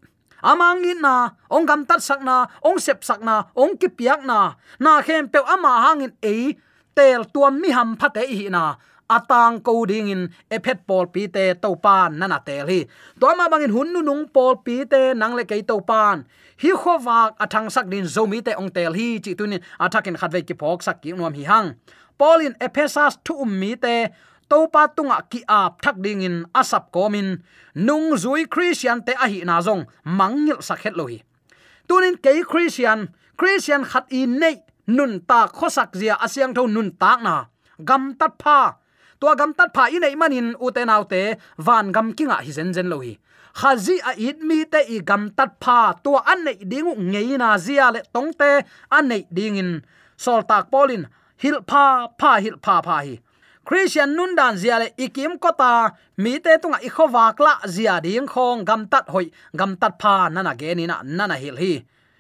amang 0.43 0.85
in 0.85 1.01
na, 1.01 1.31
ong 1.51 1.67
gam 1.67 1.85
tat 1.89 2.03
sak 2.03 2.21
na, 2.23 2.47
ong 2.63 2.79
sep 2.79 3.05
sak 3.05 3.21
na, 3.25 3.43
ong 3.57 3.77
ki 3.81 3.89
piak 3.89 4.21
na. 4.25 4.55
Na 4.79 5.01
khem 5.03 5.29
pe 5.33 5.41
ama 5.55 5.73
hangin 5.85 6.13
e 6.23 6.57
tel 6.97 7.25
tuam 7.25 7.61
mi 7.61 7.71
ham 7.71 7.97
phate 7.97 8.25
hi 8.29 8.49
na 8.49 8.77
atang 9.09 9.61
ko 9.61 9.85
ding 9.87 10.09
in 10.09 10.23
ephet 10.51 10.87
pol 10.87 11.07
pi 11.07 11.27
te 11.27 11.55
to 11.55 11.77
pan 11.77 12.19
nana 12.19 12.39
tel 12.47 12.67
hi. 12.67 12.81
To 13.21 13.27
ma 13.37 13.49
bangin 13.49 13.71
hun 13.71 13.93
nu 13.93 14.01
nung 14.03 14.29
pol 14.29 14.57
pi 14.65 14.85
te 14.85 15.15
nang 15.15 15.35
le 15.37 15.45
ke 15.45 15.63
to 15.67 15.81
pan 15.81 16.25
hi 16.63 16.71
khowak 16.71 17.37
athang 17.39 17.69
sak 17.71 17.87
din 17.93 18.05
zomi 18.05 18.41
te 18.45 18.53
ong 18.61 18.71
tel 18.71 18.93
hi, 18.93 19.19
chi 19.25 19.35
tunin 19.39 19.61
athakin 19.81 20.17
khatve 20.21 20.41
ki 20.49 20.55
phok 20.55 20.83
sak 20.83 21.03
ki 21.03 21.13
nuam 21.13 21.35
hi 21.35 21.45
hang. 21.45 21.69
Polin 22.19 22.55
ephesas 22.61 23.19
thu 23.25 23.43
um 23.45 23.53
mi 23.61 23.77
te 23.77 24.09
to 24.49 24.59
pa 24.73 24.87
tunga 24.87 25.19
ki 25.31 25.41
ap 25.49 25.83
thak 25.85 25.97
ding 26.05 26.23
in 26.23 26.37
asap 26.55 26.93
komin 26.95 27.43
nung 27.75 28.15
zui 28.23 28.47
christian 28.47 29.03
te 29.07 29.13
a 29.25 29.27
hi 29.33 29.43
na 29.45 29.61
zong 29.67 29.83
mangil 30.05 30.59
sakhet 30.69 30.95
lohi 30.99 31.19
tunin 31.89 32.17
ke 32.25 32.33
christian 32.45 33.09
christian 33.37 33.83
khat 33.85 34.07
in 34.11 34.39
nei 34.41 34.57
nun 34.87 35.21
ta 35.29 35.49
khosak 35.49 35.97
zia 35.97 36.15
asyang 36.21 36.53
tho 36.55 36.67
nun 36.67 36.91
tak 37.01 37.23
na. 37.23 37.49
Gam 37.85 38.15
tat 38.15 38.33
pha 38.39 38.77
tua 39.21 39.35
gam 39.41 39.53
tat 39.59 39.71
pha 39.75 39.85
in 39.97 40.05
ei 40.09 40.17
manin 40.21 40.49
uten 40.67 40.91
autte 40.95 41.23
van 41.67 41.93
gam 41.93 42.09
kinga 42.17 42.39
hi 42.45 42.53
zen 42.53 42.73
zen 42.77 42.89
lo 42.93 42.99
hi. 43.01 43.13
Khazi 43.61 43.97
a 44.11 44.13
it 44.29 44.39
mi 44.49 44.65
te 44.73 44.81
i 44.95 44.99
gam 45.09 45.31
tat 45.37 45.51
pha, 45.63 45.95
tua 46.05 46.21
an 46.33 46.45
nei 46.47 46.59
dingu 46.71 46.95
ngei 47.13 47.39
na 47.39 47.49
zia 47.67 47.87
le 47.95 48.01
tong 48.15 48.33
te, 48.41 48.51
an 48.97 49.09
nei 49.09 49.23
ding 49.37 49.57
in. 49.63 49.71
Sol 50.17 50.43
tak 50.51 50.71
polin 50.73 51.07
hil 51.43 51.59
pha 51.71 51.85
pha, 52.21 52.33
hil 52.45 52.57
pha 52.65 52.77
pha 52.87 52.97
hi. 53.07 53.15
Christian 53.65 54.11
nun 54.17 54.35
dan 54.39 54.59
zia 54.63 54.77
le 54.83 54.89
ikim 55.05 55.39
kota 55.39 55.73
mi 56.23 56.33
te 56.45 56.53
tunga 56.63 56.79
i 56.83 56.91
khowak 56.97 57.39
la 57.47 57.55
zia 57.75 58.01
ding 58.01 58.27
khong, 58.27 58.65
gam 58.69 58.83
tat 58.93 59.09
hoi, 59.09 59.27
gam 59.59 59.77
tat 59.77 59.95
pha, 60.03 60.29
nana 60.35 60.53
ge 60.61 60.75
ni 60.75 60.87
na, 60.87 60.97
nana 61.03 61.37
hil 61.43 61.57
hi. 61.57 61.73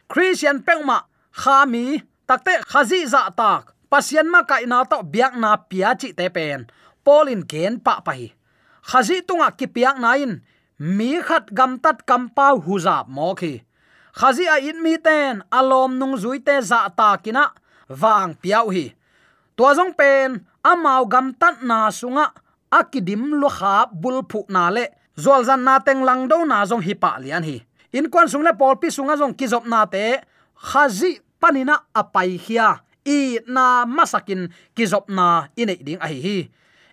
Christian 0.09 0.63
pengma 0.67 0.99
khami 1.43 1.85
takte 2.29 2.55
khazi 2.71 3.07
za 3.07 3.31
tak 3.37 3.74
pasian 3.95 4.27
ma 4.27 4.43
kai 4.43 4.67
na 4.67 4.83
to 4.83 4.99
biak 5.07 5.39
na 5.39 5.55
pia 5.55 5.95
chi 5.95 6.11
te 6.19 6.27
pen. 6.27 6.67
Polin 7.07 7.47
gen 7.47 7.79
pa 7.79 8.03
pa 8.03 8.13
hi. 8.19 8.35
Khazi 8.91 9.23
tunga 9.23 9.55
ki 9.55 9.71
piak 9.71 10.03
na 10.03 10.19
in. 10.19 10.43
Mi 10.97 11.23
khat 11.23 11.55
gam 11.55 11.79
tat 11.79 12.03
kam 12.09 12.27
pa 12.37 12.47
hu 12.59 12.75
za 12.83 13.07
mo 13.07 13.39
khi. 13.39 13.63
Khazi 14.19 14.51
a 14.51 14.59
in 14.59 14.83
mi 14.83 14.99
ten. 14.99 15.47
Alom 15.59 15.95
nung 15.99 16.19
zui 16.19 16.43
te 16.43 16.59
za 16.71 16.91
ta 16.99 17.15
kina. 17.23 17.55
Wang 18.01 18.35
piau 18.43 18.67
hi. 18.75 18.91
Tua 19.57 19.71
jong 19.79 19.95
pen. 19.95 20.43
Amao 20.67 21.07
gam 21.07 21.31
tat 21.41 21.63
na 21.63 21.87
sunga. 21.95 22.27
Akidim 22.79 23.23
lo 23.41 23.49
kha 23.59 23.87
bul 24.03 24.27
phu 24.31 24.43
na 24.51 24.75
le. 24.75 24.91
Zol 25.15 25.47
zan 25.47 25.63
na 25.63 25.79
teng 25.79 26.03
lang 26.03 26.27
do 26.27 26.43
na 26.43 26.67
jong 26.67 26.83
hi 26.83 26.95
pa 26.99 27.15
lian 27.23 27.47
hi. 27.47 27.63
In 27.95 28.11
kwan 28.11 28.27
sung 28.27 28.43
le 28.43 28.59
pol 28.59 28.75
pi 28.83 28.91
sunga 28.91 29.15
jong 29.15 29.39
ki 29.39 29.47
zop 29.47 29.71
na 29.71 29.87
te. 29.87 30.19
Khazi 30.59 31.23
panina 31.38 31.79
apai 31.95 32.35
hia 32.35 32.84
i 33.07 33.38
na 33.47 33.85
masakin 33.87 34.49
kizop 34.77 35.09
na 35.09 35.49
inei 35.57 35.81
ding 35.85 36.01
a 36.01 36.09
hi. 36.09 36.21
Hi 36.21 36.38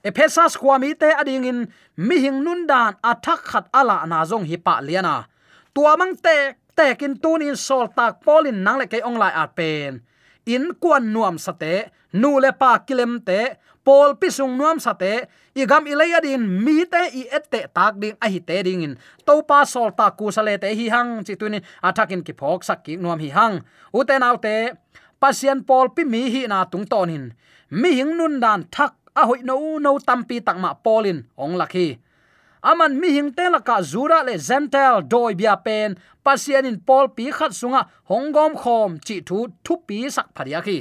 ephesas 0.04 0.58
kwami 0.58 0.98
te 0.98 1.14
ading 1.14 1.46
in 1.46 1.60
mi 1.98 2.18
hing 2.20 2.42
nun 2.44 2.66
dan 2.66 2.98
athak 3.06 3.42
khat 3.46 3.66
ala 3.74 4.06
na 4.10 4.26
zong 4.26 4.46
hi 4.50 4.58
pa 4.58 4.82
liana. 4.82 5.30
Tua 5.74 5.96
mang 5.98 6.18
te 6.18 6.58
tekin 6.76 7.18
tun 7.22 7.42
in 7.42 7.56
sol 7.56 7.88
tak 7.94 8.22
polin 8.26 8.64
nang 8.66 8.82
le 8.82 8.86
ke 8.90 9.00
ong 9.06 9.18
lai 9.22 9.34
at 9.34 9.54
pen. 9.56 10.02
In 10.46 10.74
kwan 10.82 11.14
nuam 11.14 11.38
sate 11.38 11.94
nu 12.14 12.42
le 12.42 12.52
pa 12.52 12.82
kilem 12.82 13.22
te, 13.22 13.56
pol 13.86 14.18
pisung 14.18 14.58
nuam 14.58 14.82
sate 14.82 15.30
igam 15.56 15.86
gam 15.86 16.22
din 16.26 16.42
mi 16.66 16.86
te 16.86 17.02
i 17.14 17.24
ette 17.30 17.70
tak 17.74 17.94
ding 18.02 18.18
a 18.18 18.28
hi 18.28 18.40
te 18.40 18.58
ding 18.64 18.82
in. 18.84 18.94
To 19.26 19.42
pa 19.46 19.64
sol 19.66 19.94
ta 19.94 20.10
ku 20.10 20.32
sale 20.32 20.58
te 20.58 20.74
hi 20.74 20.90
hang 20.90 21.24
chi 21.24 21.34
tunin 21.38 21.62
athakin 21.84 22.26
ki 22.26 22.34
phok 22.34 22.64
sak 22.64 22.84
ki 22.84 22.98
nuam 22.98 23.20
hi 23.20 23.30
hang. 23.30 23.62
U 23.94 24.04
te 24.04 24.18
nau 24.18 24.36
te 24.38 24.74
pasian 25.22 25.62
pol 25.68 25.88
pi 25.96 26.02
mi 26.14 26.22
hi 26.34 26.42
na 26.52 26.60
tung 26.72 26.88
tonin 26.92 27.26
mi 27.82 27.90
hing 27.98 28.14
nun 28.18 28.36
dan 28.44 28.62
thak 28.74 28.94
a 29.22 29.22
hoi 29.30 29.42
no 29.50 29.56
no 29.86 29.92
tampi 30.08 30.38
takma 30.48 30.72
polin 30.86 31.20
ong 31.44 31.56
lakhi 31.62 31.88
aman 32.70 32.94
mi 33.02 33.10
hing 33.16 33.30
te 33.38 33.46
laka 33.54 33.76
zura 33.92 34.20
le 34.28 34.34
zentel, 34.48 34.96
doi 35.12 35.34
bia 35.40 35.56
pen 35.66 35.90
pasian 36.26 36.66
in 36.70 36.78
pol 36.88 37.06
pi 37.16 37.26
khat 37.38 37.54
sunga 37.60 37.82
hongom 38.10 38.54
khom, 38.62 38.92
chi 39.06 39.16
thu 39.28 39.38
thu 39.66 39.74
pi 39.88 39.98
sak 40.16 40.28
pharia 40.36 40.60
khi 40.68 40.78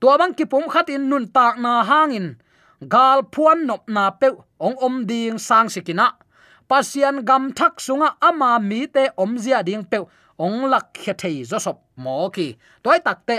to 0.00 0.08
bang 0.20 0.34
ki 0.38 0.44
pum 0.52 0.64
khat 0.72 0.88
in 0.94 1.08
nun 1.10 1.24
tak 1.36 1.54
na 1.64 1.72
hangin 1.90 2.26
gal 2.94 3.18
phuan 3.32 3.58
nop 3.68 3.82
na 3.96 4.04
pe 4.20 4.28
ong 4.66 4.76
om 4.86 4.96
ding 5.10 5.38
sang 5.48 5.68
sikina 5.74 6.06
pasian 6.68 7.16
gam 7.28 7.44
thak 7.58 7.74
sunga 7.86 8.08
ama 8.28 8.50
mi 8.68 8.80
te 8.94 9.02
om 9.22 9.32
zia 9.44 9.58
ding 9.68 9.84
pe 9.90 9.98
ong 10.44 10.58
lak 10.72 10.86
khe 11.02 11.12
thei 11.20 11.36
zo 11.50 11.58
sop 11.66 11.78
mo 11.96 12.28
ki. 12.34 12.46
Toy 12.82 12.98
tak 13.06 13.18
te 13.26 13.36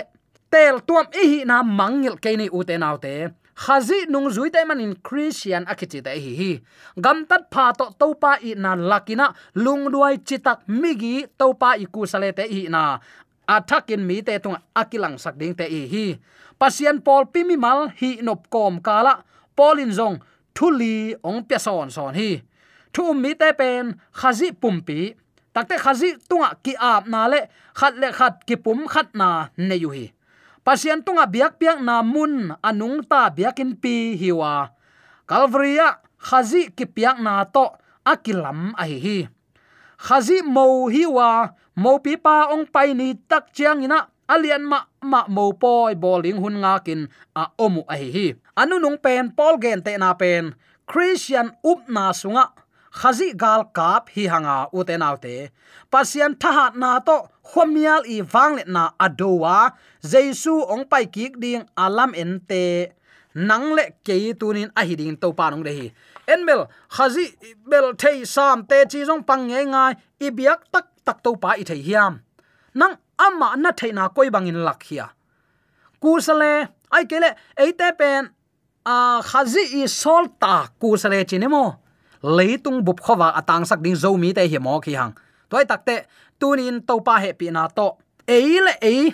tel 0.55 0.79
tuam 0.87 1.07
e 1.11 1.23
hi 1.31 1.39
na 1.49 1.57
mangil 1.79 2.15
ke 2.23 2.31
ni 2.39 2.47
u 2.57 2.63
te. 2.63 2.75
Naw 2.79 2.95
te 3.03 3.15
khazi 3.63 3.99
nung 4.11 4.29
zui 4.35 4.51
te 4.55 4.61
manin 4.67 4.93
christian 5.07 5.67
akichi 5.71 5.99
te 6.05 6.13
hi 6.23 6.31
hi. 6.39 6.51
Gam 7.03 7.25
tat 7.29 7.43
pha 7.53 7.65
to 7.79 7.85
topa 7.99 8.31
i 8.49 8.55
na 8.63 8.71
lakina 8.91 9.27
lung 9.65 9.83
duai 9.93 10.15
chitak 10.27 10.59
migi 10.81 11.15
topa 11.39 11.69
i 11.83 11.85
ku 11.93 12.07
sale 12.11 12.29
te 12.37 12.47
hi 12.53 12.61
na. 12.75 12.83
Athakin 13.55 14.01
mi 14.07 14.21
te 14.27 14.39
tung 14.43 14.57
akilang 14.81 15.17
sak 15.23 15.35
ding 15.41 15.55
te 15.59 15.67
hi 15.73 15.81
hi. 15.93 16.05
Pasian 16.59 17.03
pol 17.05 17.27
pimi 17.33 17.55
mal 17.65 17.79
hi 17.99 18.11
nop 18.27 18.47
kom 18.53 18.79
kala. 18.87 19.13
Polin 19.57 19.91
zong, 19.97 20.17
thuli 20.55 21.15
ong 21.23 21.43
pya 21.47 21.59
son 21.65 21.91
son 21.95 22.13
hi. 22.19 22.31
Thu 22.93 23.13
mi 23.13 23.31
te 23.39 23.51
pen, 23.59 23.95
khazi 24.19 24.51
pumpi 24.61 24.99
takte 25.55 25.75
khazi 25.83 26.09
tunga 26.29 26.49
ki 26.63 26.73
ap 26.79 27.07
na 27.07 27.21
le, 27.31 27.39
khat 27.79 27.93
le 28.01 28.11
khat 28.17 28.43
ki 28.47 28.55
pum 28.63 28.79
khat 28.93 29.07
na 29.19 29.47
ne 29.57 29.75
yu 29.83 29.91
hi 29.95 30.05
pasian 30.65 31.05
tunga 31.05 31.29
biak 31.29 31.61
piak 31.61 31.79
na 31.85 32.01
mun 32.01 32.57
anung 32.65 33.05
ta 33.05 33.29
biakin 33.29 33.77
pi 33.77 34.17
hiwa. 34.17 34.73
Calvaria 35.29 36.01
khazi 36.17 36.73
ki 36.73 36.85
piak 36.89 37.21
na 37.21 37.45
to, 37.45 37.69
akilam 38.01 38.73
a 38.73 38.83
hi 38.89 38.97
hi 38.97 39.19
khazi 39.97 40.43
mo 40.43 40.87
hiwa 40.91 41.55
mo 41.79 41.97
pi 42.03 42.13
pa 42.19 42.51
ong 42.53 42.67
pai 42.67 42.93
ni 42.93 43.15
tak 43.15 43.49
chiang 43.55 43.81
ina 43.81 44.05
alian 44.27 44.63
ma 44.65 44.85
ma 45.01 45.25
mo 45.29 45.53
poi 45.55 45.95
bowling 45.95 46.37
hun 46.37 46.61
nga 46.61 46.81
kin 46.85 47.07
a 47.33 47.43
omu 47.57 47.81
a 47.87 47.95
hi 47.95 48.09
hi 48.15 48.27
anu 48.59 48.77
nung 48.77 48.99
pen 48.99 49.31
pol 49.37 49.55
gen 49.61 49.81
te 49.85 49.95
na 49.97 50.13
pen. 50.13 50.53
Christian 50.85 51.49
up 51.65 51.89
na 51.89 52.13
sunga 52.13 52.53
khazi 52.99 53.27
gal 53.41 53.61
kap 53.77 54.09
hi 54.15 54.23
hanga 54.33 54.57
uten 54.77 55.03
autte 55.07 55.35
pasian 55.91 56.31
thahat 56.41 56.73
na 56.81 56.99
to 57.07 57.17
khomial 57.49 58.01
i 58.15 58.17
wangle 58.33 58.63
na 58.75 58.83
adowa. 59.05 59.57
Jesu 60.11 60.53
ong 60.73 60.85
pai 60.91 61.05
kik 61.15 61.33
ding 61.43 61.63
alam 61.85 62.11
ente 62.21 62.65
nang 63.35 63.75
le 63.77 63.85
ke 64.05 64.15
tunin 64.39 64.69
a 64.79 64.81
hiding 64.87 65.15
to 65.21 65.29
pa 65.37 65.49
nong 65.51 65.63
de 65.67 65.71
hi. 65.79 65.87
Enmel 66.33 66.61
khazi 66.95 67.25
bel 67.69 67.87
thei 68.01 68.17
sam 68.35 68.65
te 68.69 68.77
chi 68.91 68.99
jong 69.07 69.23
pang 69.27 69.43
nge 69.49 69.61
ngai, 69.73 69.93
i 70.25 70.27
biak 70.37 70.59
tak 70.73 70.85
tak 71.05 71.17
to 71.23 71.31
pa 71.43 71.49
i 71.61 71.63
thei 71.69 71.81
hiam. 71.87 72.13
Nang 72.79 72.93
ama 73.25 73.49
na 73.63 73.71
thei 73.79 73.91
na 73.91 74.09
koi 74.15 74.29
bangin 74.35 74.59
lak 74.67 74.81
hia. 74.87 75.07
Kusale, 76.01 76.53
ai 76.95 77.03
kele 77.11 77.29
eite 77.63 77.87
pen, 77.99 78.23
a 78.85 79.21
khazi 79.29 79.63
i 79.81 79.87
sol 79.87 80.23
ta 80.41 80.55
ku 80.79 80.97
sale 81.01 81.19
chinemo 81.29 81.84
leitung 82.25 82.81
bup 82.85 82.99
khowa 83.05 83.29
atang 83.37 83.61
à, 83.61 83.65
sak 83.65 83.79
ding 83.85 83.95
zo 83.95 84.17
mi 84.17 84.33
te 84.33 84.47
hi 84.47 84.57
mo 84.57 84.79
khi 84.79 84.93
hang 84.97 85.13
toy 85.49 85.63
takte 85.69 85.95
tunin 86.39 86.81
to 86.87 86.99
pa 87.05 87.17
he 87.23 87.33
pi 87.33 87.49
na 87.49 87.67
to. 87.67 87.87
E 88.27 88.59
le 88.65 88.73
e 88.81 89.13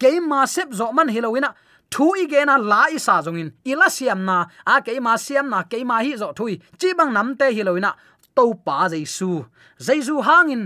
ke 0.00 0.20
ma 0.20 0.46
sep 0.46 0.68
zo 0.74 0.92
man 0.92 1.08
hilowina 1.08 1.54
thu 1.90 2.06
i 2.22 2.26
ge 2.26 2.44
na 2.46 2.56
la 2.56 2.82
i 2.90 2.98
sa 2.98 3.22
zongin 3.22 3.50
ila 3.64 3.88
siam 3.96 4.24
na 4.24 4.36
a 4.66 4.80
ke 4.80 4.98
ma 5.00 5.16
siam 5.16 5.46
na 5.48 5.62
ke 5.62 5.84
ma 5.84 6.02
hi 6.02 6.16
zo 6.16 6.32
thui. 6.38 6.58
Chi 6.80 6.94
bang 6.98 7.12
nam 7.12 7.36
te 7.36 7.46
hilowina 7.56 7.94
to 8.36 8.54
pa 8.66 8.88
jaisu 8.92 9.44
jaisu 9.78 10.22
hangin 10.28 10.62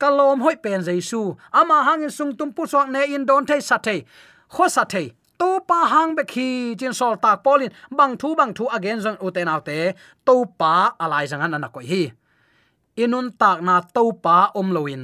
kalom 0.00 0.40
hoi 0.40 0.56
pen 0.56 0.80
jaisu 0.82 1.36
ama 1.52 1.74
à, 1.80 1.84
hangin 1.86 2.10
sung 2.10 2.32
tung 2.36 2.52
pu 2.52 2.66
sok 2.66 2.88
ne 2.88 3.14
in 3.14 3.24
don 3.24 3.46
thei 3.46 3.60
sa 3.60 3.78
thei 3.78 4.00
kho 4.54 4.68
sa 4.68 4.84
thei 4.84 5.06
to 5.40 5.50
pa 5.68 5.78
hang 5.92 6.12
be 6.16 6.22
khi 6.32 6.48
chin 6.80 6.92
sol 7.00 7.14
tak 7.24 7.36
polin 7.44 7.72
bang 7.98 8.12
thu 8.20 8.28
bang 8.38 8.52
thu 8.56 8.64
again 8.76 8.98
zon 9.04 9.16
uten 9.26 9.48
autte 9.54 9.78
to 10.26 10.36
pa 10.60 10.74
alai 11.04 11.24
jangan 11.30 11.56
ana 11.56 11.68
ko 11.74 11.80
hi. 11.90 12.02
Inun 13.02 13.26
tak 13.40 13.58
na 13.66 13.74
to 13.96 14.04
pa 14.24 14.38
om 14.60 14.68
loin 14.76 15.02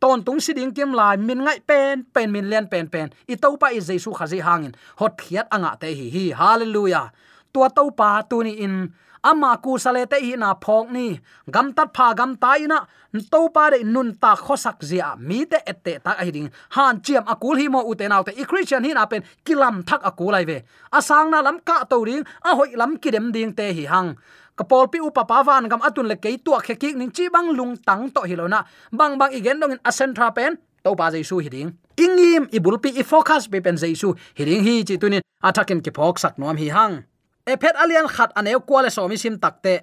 ton 0.00 0.24
tung 0.24 0.40
si 0.40 0.56
ding 0.56 0.72
kim 0.72 0.90
lai, 0.96 1.20
min 1.20 1.44
ngai 1.44 1.60
pen 1.68 2.08
pen 2.14 2.32
min 2.32 2.48
len 2.50 2.64
pen 2.72 2.88
pen. 2.88 3.12
I 3.28 3.36
to 3.36 3.48
pa 3.60 3.68
i 3.76 3.80
jesu 3.88 4.10
khazi 4.16 4.40
hangin. 4.40 4.72
Hot 4.96 5.12
khiat 5.20 5.46
anga 5.54 5.76
te 5.80 5.92
hi 5.98 6.06
hi. 6.14 6.24
Hallelujah. 6.40 7.12
Tua 7.52 7.68
to 7.76 7.84
pa 7.92 8.24
tu 8.24 8.42
ni 8.42 8.52
in 8.64 8.74
ama 9.22 9.56
ku 9.62 9.78
sale 9.78 10.06
te 10.06 10.20
hi 10.20 10.36
na 10.36 10.54
phok 10.54 10.90
ni. 10.90 11.20
Gam 11.50 11.72
tat 11.72 11.88
pha 11.96 12.14
gam 12.14 12.36
ta 12.36 12.54
ina 12.56 12.86
to 13.30 13.48
pa 13.54 13.70
de 13.70 13.84
nun 13.84 14.14
ta 14.14 14.34
khosak 14.36 14.82
zia. 14.82 15.16
Mi 15.18 15.44
te 15.46 15.58
ette 15.66 16.00
ta 16.04 16.16
a 16.18 16.30
ding. 16.30 16.50
Han 16.76 17.00
chiam 17.00 17.24
akul 17.26 17.56
hi 17.58 17.68
mo 17.68 17.80
ute 17.90 18.08
naw 18.08 18.22
te. 18.22 18.32
I 18.36 18.44
christian 18.44 18.84
hi 18.84 18.92
na 18.92 19.06
pen 19.06 19.22
kilam 19.44 19.82
thak 19.84 20.02
akul 20.02 20.34
ai 20.34 20.44
ve. 20.44 20.62
Asang 20.92 21.30
na 21.30 21.40
lam 21.40 21.60
ka 21.60 21.84
to 21.84 22.04
ring 22.04 22.24
a 22.44 22.56
hoi 22.56 22.72
lam 22.76 22.96
kidem 22.98 23.32
ding 23.32 23.52
te 23.52 23.72
hi 23.72 23.84
hang. 23.86 24.16
Kapol 24.56 24.88
pi 24.92 24.98
upa 25.00 25.24
pawan 25.24 25.68
gam 25.68 25.80
atun 25.80 26.08
le 26.08 26.16
kei 26.16 26.36
tu 26.36 26.52
khe 26.66 26.74
ki 26.74 26.92
ning 26.94 27.10
chi 27.10 27.28
bang 27.28 27.48
lung 27.56 27.76
tang 27.76 28.10
to 28.10 28.20
hilona 28.28 28.64
bang 28.92 29.18
bang 29.18 29.32
igen 29.32 29.60
dong 29.60 29.72
in 29.72 29.80
asen 29.84 30.14
tra 30.14 30.30
pen 30.30 30.58
to 30.84 30.94
ba 30.94 31.10
jaisu 31.12 31.40
hiding 31.40 31.72
ingim 31.96 32.44
ibulpi 32.52 32.90
i 33.00 33.02
focus 33.02 33.48
pe 33.48 33.60
pen 33.60 33.76
jaisu 33.76 34.14
hiding 34.34 34.62
hi 34.64 34.84
chi 34.84 34.96
tunin. 34.96 35.22
Athakin 35.42 35.80
ki 35.80 35.90
phok 35.96 36.18
sak 36.20 36.38
nom 36.38 36.56
hi 36.56 36.68
hang 36.68 37.09
ephet 37.52 37.76
alian 37.82 38.08
khat 38.14 38.30
ane 38.38 38.52
kwale 38.68 38.90
somi 38.96 39.16
sim 39.22 39.36
takte. 39.42 39.74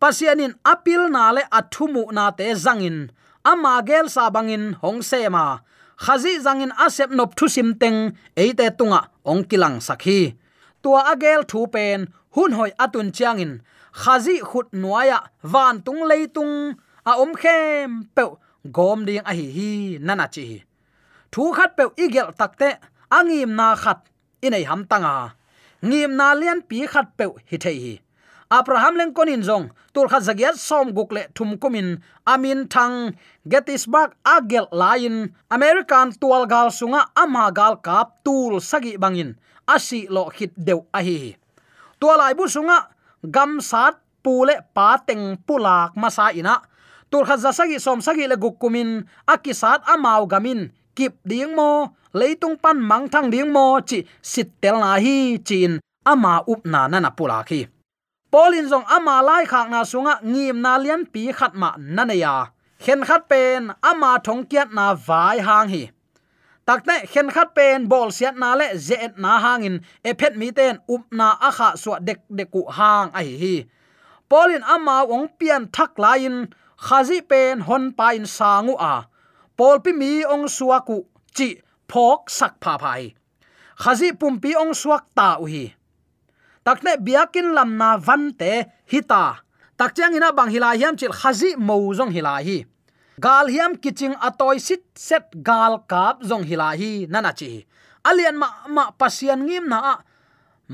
Pasianin 0.00 0.52
apil 0.72 1.02
na 1.14 1.32
le 1.36 1.42
athumu 1.58 2.02
na 2.16 2.24
te 2.38 2.46
zangin. 2.64 2.98
Ama 3.50 3.82
gel 3.88 4.06
sa 4.14 4.30
bangin 4.34 4.64
hong 4.82 5.02
se 5.10 5.28
ma 5.34 5.44
khazi 6.04 6.32
zangin 6.44 6.72
asep 6.84 7.10
nop 7.18 7.30
thu 7.38 7.46
sim 7.54 7.68
teng 7.80 7.98
eite 8.42 8.66
tunga 8.78 9.00
ong 9.30 9.42
kilang 9.50 9.76
sakhi. 9.86 10.20
Tua 10.82 11.00
agel 11.12 11.40
thu 11.50 11.60
pen 11.74 12.00
hun 12.34 12.52
hoi 12.58 12.70
atun 12.84 13.08
chiangin. 13.16 13.52
Khazi 14.02 14.36
khut 14.48 14.68
nuaya 14.82 15.18
van 15.52 15.76
tung 15.86 16.02
leitung 16.10 16.54
a 17.10 17.12
om 17.22 17.32
khem 17.42 17.90
pe 18.16 18.24
gom 18.76 18.98
ding 19.06 19.24
a 19.30 19.32
hi 19.38 19.46
hi 19.56 19.70
nana 20.06 20.26
chi 20.34 20.44
thu 21.32 21.42
khat 21.56 21.70
pe 21.76 21.84
igel 22.04 22.28
takte 22.40 22.68
angim 23.18 23.52
na 23.58 23.68
khat 23.82 23.98
inei 24.46 24.64
ham 24.70 24.82
tanga 24.90 25.14
ngim 25.82 26.16
na 26.16 26.34
lian 26.34 26.62
pi 26.68 26.86
khat 26.86 27.06
pe 27.18 27.26
hi 27.50 27.56
thei 27.58 27.78
hi. 27.84 27.94
Abraham 28.52 28.94
leng 29.00 29.12
konin 29.16 29.42
zong, 29.42 29.72
tur 29.94 30.08
khat 30.12 30.22
zagia 30.28 30.52
som 30.52 30.92
gukle 30.92 31.22
thum 31.34 31.56
kumin, 31.56 31.88
amin 32.26 32.68
thang, 32.68 33.16
gettysburg 33.48 34.12
agel 34.24 34.68
lain 34.72 35.32
american 35.50 36.12
tual 36.20 36.44
gal 36.46 36.68
sunga 36.68 37.08
ama 37.16 37.48
gal 37.58 37.80
kap 37.80 38.20
tul 38.24 38.60
sagi 38.60 39.00
bangin 39.00 39.40
asi 39.66 40.04
lo 40.14 40.28
khit 40.28 40.52
deu 40.56 40.84
a 40.92 41.00
hi 41.00 41.36
tualai 42.02 42.34
bu 42.34 42.50
sunga, 42.50 42.90
gam 43.30 43.62
sat 43.62 43.94
pule 44.26 44.58
pa 44.74 44.98
teng 45.06 45.38
pulak 45.46 45.94
masa 45.94 46.34
ina. 46.34 46.58
Tur 47.10 47.22
khat 47.28 47.38
zasagi 47.38 47.78
som 47.78 48.02
sagi 48.02 48.26
le 48.26 48.34
gukumin 48.34 49.06
akisat 49.28 49.86
amau 49.86 50.26
gamin 50.26 50.72
kip 50.96 51.14
ding 51.24 51.54
mo 51.56 51.70
leitung 52.12 52.56
pan 52.62 52.78
mang 52.80 53.08
thang 53.08 53.30
ding 53.30 53.52
mo 53.52 53.80
chi 53.88 53.98
sit 54.22 54.48
tel 54.60 54.76
na 54.80 54.92
hi 55.04 55.38
chin 55.48 55.80
ama 56.04 56.42
up 56.52 56.66
na 56.66 56.88
na 56.88 56.98
na 57.00 57.10
pula 57.10 57.42
khi. 57.46 57.66
Polin 58.32 58.64
zong 58.68 58.86
ama 58.88 59.22
lai 59.22 59.44
khak 59.44 59.68
na 59.68 59.84
sunga, 59.84 60.14
ngim 60.24 60.60
na 60.64 60.78
lian 60.78 61.04
pi 61.12 61.32
khat 61.32 61.54
ma 61.54 61.76
na 61.76 62.04
na 62.04 62.14
ya. 62.14 62.46
Khen 62.80 63.04
khat 63.04 63.28
pen, 63.28 63.70
ama 63.82 64.18
thong 64.24 64.42
kiat 64.50 64.72
na 64.72 64.94
vai 64.94 65.38
hang 65.38 65.68
hi. 65.68 65.82
Takte 66.66 67.06
khen 67.12 67.28
khat 67.30 67.54
pen, 67.54 67.88
bol 67.88 68.08
siat 68.08 68.34
na 68.36 68.54
le, 68.54 68.66
zet 68.74 69.18
na 69.18 69.38
hangin 69.44 69.84
ephet 70.04 70.34
mi 70.40 70.48
ten, 70.50 70.80
up 70.88 71.04
na 71.12 71.36
a 71.48 71.50
kha 71.52 71.68
suwa 71.82 72.00
dek 72.00 72.20
deku 72.36 72.62
hang 72.76 73.10
ai 73.14 73.24
hi 73.24 73.36
hi. 73.42 73.56
Polin 74.30 74.64
ama 74.64 75.04
ong 75.04 75.28
pian 75.38 75.68
thak 75.68 75.92
lain 76.04 76.48
khazi 76.86 77.20
pen, 77.30 77.60
hon 77.68 77.92
pa 77.92 78.06
in 78.18 78.26
sangu 78.36 78.74
a 78.80 78.94
pol 79.62 79.78
pi 79.78 79.92
mi 79.94 80.26
ong 80.26 80.50
suaku 80.50 80.98
chi 81.36 81.48
phok 81.86 82.26
sak 82.26 82.58
pha 82.62 82.74
phai. 82.82 83.14
Khazi 83.82 84.08
pumpi 84.20 84.50
ong 84.62 84.74
suak 84.74 85.04
ta 85.14 85.28
u 85.42 85.46
hi 85.52 85.64
takne 86.66 86.92
biakin 87.06 87.54
lamna 87.56 87.90
vante 88.06 88.52
hita 88.90 89.24
takchang 89.78 90.18
ina 90.18 90.34
bang 90.34 90.50
hila 90.54 90.70
hiam 90.74 90.94
chil 90.98 91.14
khazi 91.20 91.50
mo 91.66 91.76
zong 91.98 92.10
hila 92.16 92.34
hi. 92.46 92.58
Gal 93.24 93.46
hiam 93.54 93.78
kiching 93.82 94.18
atoi 94.26 94.58
sit 94.66 94.82
set 94.98 95.30
gal 95.48 95.74
kap 95.90 96.16
zong 96.28 96.42
hila 96.50 96.74
hi, 96.80 97.06
nana 97.12 97.30
chi 97.38 97.62
alian 98.08 98.34
ma 98.42 98.48
ma 98.74 98.84
pasian 98.98 99.46
ngim 99.46 99.64
na 99.72 99.78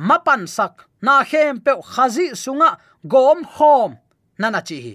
mapan 0.09 0.43
sak 0.57 0.89
na 1.05 1.15
khem 1.31 1.61
pe 1.65 1.73
khazi 1.93 2.27
sunga 2.43 2.71
gom 3.13 3.39
khom, 3.55 3.91
nana 4.41 4.61
chi 4.69 4.79
hi. 4.85 4.95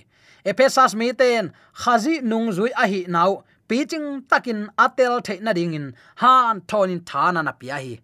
Ephesas 0.50 0.92
mi 1.00 1.14
ten, 1.14 1.54
khazi 1.82 2.14
nung 2.30 2.50
zui 2.58 2.72
a 2.84 2.86
hi 2.92 3.06
nau 3.08 3.44
piching 3.68 4.24
takin 4.30 4.70
atel 4.78 5.22
the 5.26 5.40
na 5.42 5.54
ding 5.54 5.74
in 5.74 5.94
han 6.16 6.62
thonin 6.62 7.02
thana 7.06 7.42
na 7.44 7.52
pia 7.52 7.76
hi. 7.76 8.00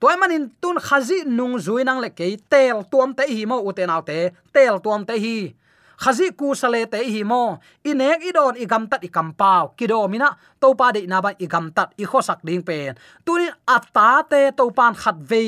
Toy 0.00 0.16
manin 0.20 0.50
tun 0.60 0.76
khazi 0.76 1.24
nung 1.24 1.56
zuinang 1.64 2.00
le 2.00 2.10
ke 2.10 2.36
tel 2.50 2.82
tuam 2.90 3.14
te 3.14 3.24
hi 3.34 3.44
mo 3.44 3.56
uten 3.68 3.90
autte 3.90 4.18
tel 4.54 4.78
tuam 4.84 5.06
te 5.06 5.14
hi. 5.24 5.54
Khazi 6.02 6.26
ku 6.38 6.54
sale 6.54 6.86
te 6.92 6.98
hi 7.12 7.22
mo 7.22 7.42
inek 7.84 8.20
idon 8.28 8.54
igam 8.62 8.84
tat 8.90 9.02
ikam 9.08 9.28
pau. 9.40 9.64
Kido 9.78 10.08
mina 10.10 10.28
to 10.60 10.74
pa 10.74 10.90
de 10.94 11.06
na 11.06 11.20
ba 11.24 11.30
igam 11.44 11.70
tat 11.76 11.88
i 12.02 12.04
khosak 12.10 12.40
ding 12.46 12.62
pen. 12.68 12.94
Tunin 13.24 13.54
ata 13.76 14.10
te 14.30 14.40
to 14.58 14.64
pan 14.78 14.94
khat 15.02 15.16
ve. 15.30 15.44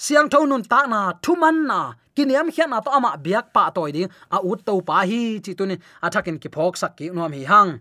Siang 0.00 0.28
tho 0.32 0.46
nun 0.46 0.62
ta 0.64 0.86
na, 0.88 1.12
thuman 1.24 1.56
na. 1.70 1.80
Kiniam 2.16 2.48
khian 2.54 2.70
na 2.72 2.80
to 2.80 2.90
ama 2.90 3.10
biak 3.24 3.52
pa 3.52 3.68
toy 3.68 3.92
ding, 3.92 4.08
a 4.32 4.38
ut 4.40 4.64
to 4.64 4.80
pa 4.80 5.04
hi. 5.10 5.22
Chi 5.44 5.52
tunin 5.58 5.80
athakin 6.02 6.40
ki 6.42 6.48
phok 6.48 6.74
sak 6.80 6.96
ki 6.96 7.10
nom 7.12 7.32
hi 7.32 7.44
hang 7.44 7.72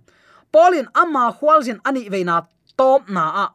polin 0.52 0.88
ama 0.94 1.32
khwaljin 1.38 1.80
ani 1.88 2.10
veina 2.14 2.48
top 2.78 3.10
na 3.10 3.24
a. 3.44 3.48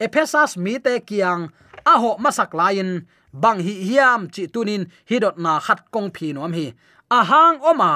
Ephesas 0.00 0.56
mi 0.56 0.78
te 0.78 1.00
kiang 1.08 1.42
a 1.84 1.94
ho 2.02 2.10
masak 2.18 2.54
lain, 2.54 3.06
bang 3.32 3.60
hi 3.66 3.74
hiam 3.88 4.28
chi 4.34 4.46
tunin 4.52 4.86
hidot 5.08 5.36
na 5.44 5.60
khat 5.66 5.80
kong 5.94 6.10
phi 6.14 6.32
nom 6.32 6.52
hi. 6.52 6.66
Ahang 7.10 7.56
hang 7.56 7.70
oma, 7.70 7.92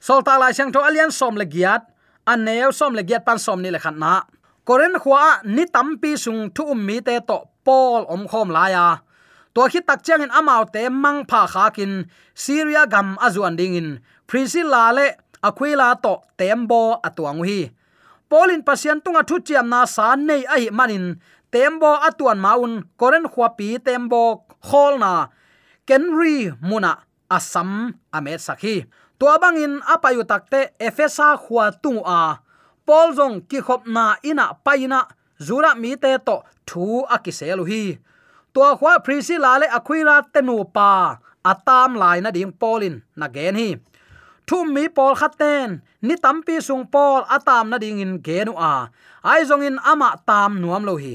solta 0.00 0.34
lai 0.40 0.52
sang 0.52 0.72
tho 0.72 0.80
alian 0.88 1.10
som 1.10 1.34
le 1.40 1.46
giat, 1.54 1.82
an 2.26 2.44
neo 2.44 2.70
som 2.70 2.94
le 2.94 3.02
giat 3.08 3.24
pan 3.26 3.38
som 3.38 3.62
ni 3.62 3.70
le 3.70 3.78
khat 3.78 3.96
na. 4.02 4.22
Koren 4.66 4.94
khwa 5.02 5.22
ni 5.44 5.64
tampi 5.74 6.12
sung 6.24 6.50
thu 6.54 6.62
um 6.72 6.80
mi 6.86 7.00
te 7.00 7.14
to 7.28 7.38
pol 7.64 8.02
om 8.14 8.22
khom 8.30 8.50
la 8.56 8.64
ya 8.74 8.86
to 9.58 9.66
khi 9.72 9.80
tak 9.82 10.00
chang 10.06 10.22
in 10.22 10.30
amao 10.38 10.62
te 10.74 10.82
mang 10.88 11.20
pha 11.30 11.42
kha 11.52 11.64
kin, 11.76 11.92
syria 12.34 12.86
gam 12.86 13.08
azuan 13.26 13.56
ding 13.58 13.74
in. 13.74 13.88
Priscilla 14.28 14.92
le 14.96 15.06
aquila 15.42 15.88
to 16.04 16.14
tembo 16.38 16.82
atuang 17.06 17.42
hi 17.48 17.60
polin 18.30 18.62
pasian 18.62 19.00
tunga 19.04 19.22
thu 19.28 19.36
chiam 19.46 19.66
na 19.72 19.80
sa 19.84 20.16
nei 20.16 20.42
ai 20.54 20.68
manin, 20.78 21.16
tembo 21.52 21.90
atuan 22.08 22.38
maun, 22.44 22.72
koren 23.00 23.26
khwapi 23.32 23.68
tembo 23.86 24.22
kholna 24.68 25.12
kenri 25.88 26.52
muna 26.68 26.92
asam 27.36 27.70
ame 28.12 28.34
sakhi. 28.46 28.76
To 29.18 29.26
bangin 29.42 29.80
apayu 29.82 30.22
takte, 30.30 30.60
efesa 30.78 31.34
khwa 31.42 31.64
tu 31.82 31.92
a. 32.04 32.38
Pol 32.86 33.08
jong 33.16 33.36
ki 33.50 33.58
khop 33.66 33.82
na 33.86 34.04
ina 34.22 34.54
paina 34.64 35.00
zura 35.46 35.74
mi 35.74 35.96
te 36.02 36.12
to 36.26 36.36
thu 36.68 37.02
akiselu 37.14 37.64
hi. 37.70 37.82
To 38.54 38.60
khwa 38.78 38.92
priscilla 39.04 39.58
le 39.60 39.66
aquila 39.78 40.16
tenu 40.32 40.56
pa, 40.76 41.18
atam 41.50 41.90
lai 42.00 42.18
na 42.20 42.30
ding 42.30 42.52
polin 42.60 43.02
na 43.18 43.26
gen 43.34 43.56
hi 43.60 43.68
thum 44.48 44.72
mi 44.74 44.88
pol 44.96 45.12
khaten 45.20 45.68
ni 46.06 46.14
tampi 46.24 46.56
sung 46.64 46.84
pol 46.94 47.20
atam 47.36 47.68
na 47.70 47.76
ding 47.76 48.00
in 48.04 48.12
genu 48.26 48.54
a. 48.56 48.88
Ai 49.30 49.44
zong 49.48 49.64
in 49.68 49.76
ama 49.84 50.10
tam 50.28 50.50
nuam 50.62 50.82
lo 50.88 50.96
hi. 50.96 51.14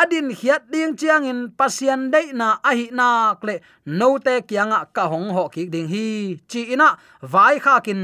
Adin 0.00 0.28
hiat 0.38 0.62
ding 0.72 0.94
chiang 1.00 1.24
in 1.24 1.40
pasian 1.58 2.12
dei 2.12 2.36
na 2.40 2.48
a 2.62 2.70
hi 2.78 2.86
na 2.98 3.08
kle 3.40 3.54
no 3.98 4.08
te 4.26 4.34
kyanga 4.48 4.80
ka 4.94 5.04
hong 5.12 5.32
ho 5.34 5.48
ki 5.54 5.62
ding 5.72 5.88
hi. 5.88 6.38
Chi 6.50 6.60
ina, 6.74 6.88
vai 7.32 7.56
kha 7.64 7.74
kin 7.86 8.00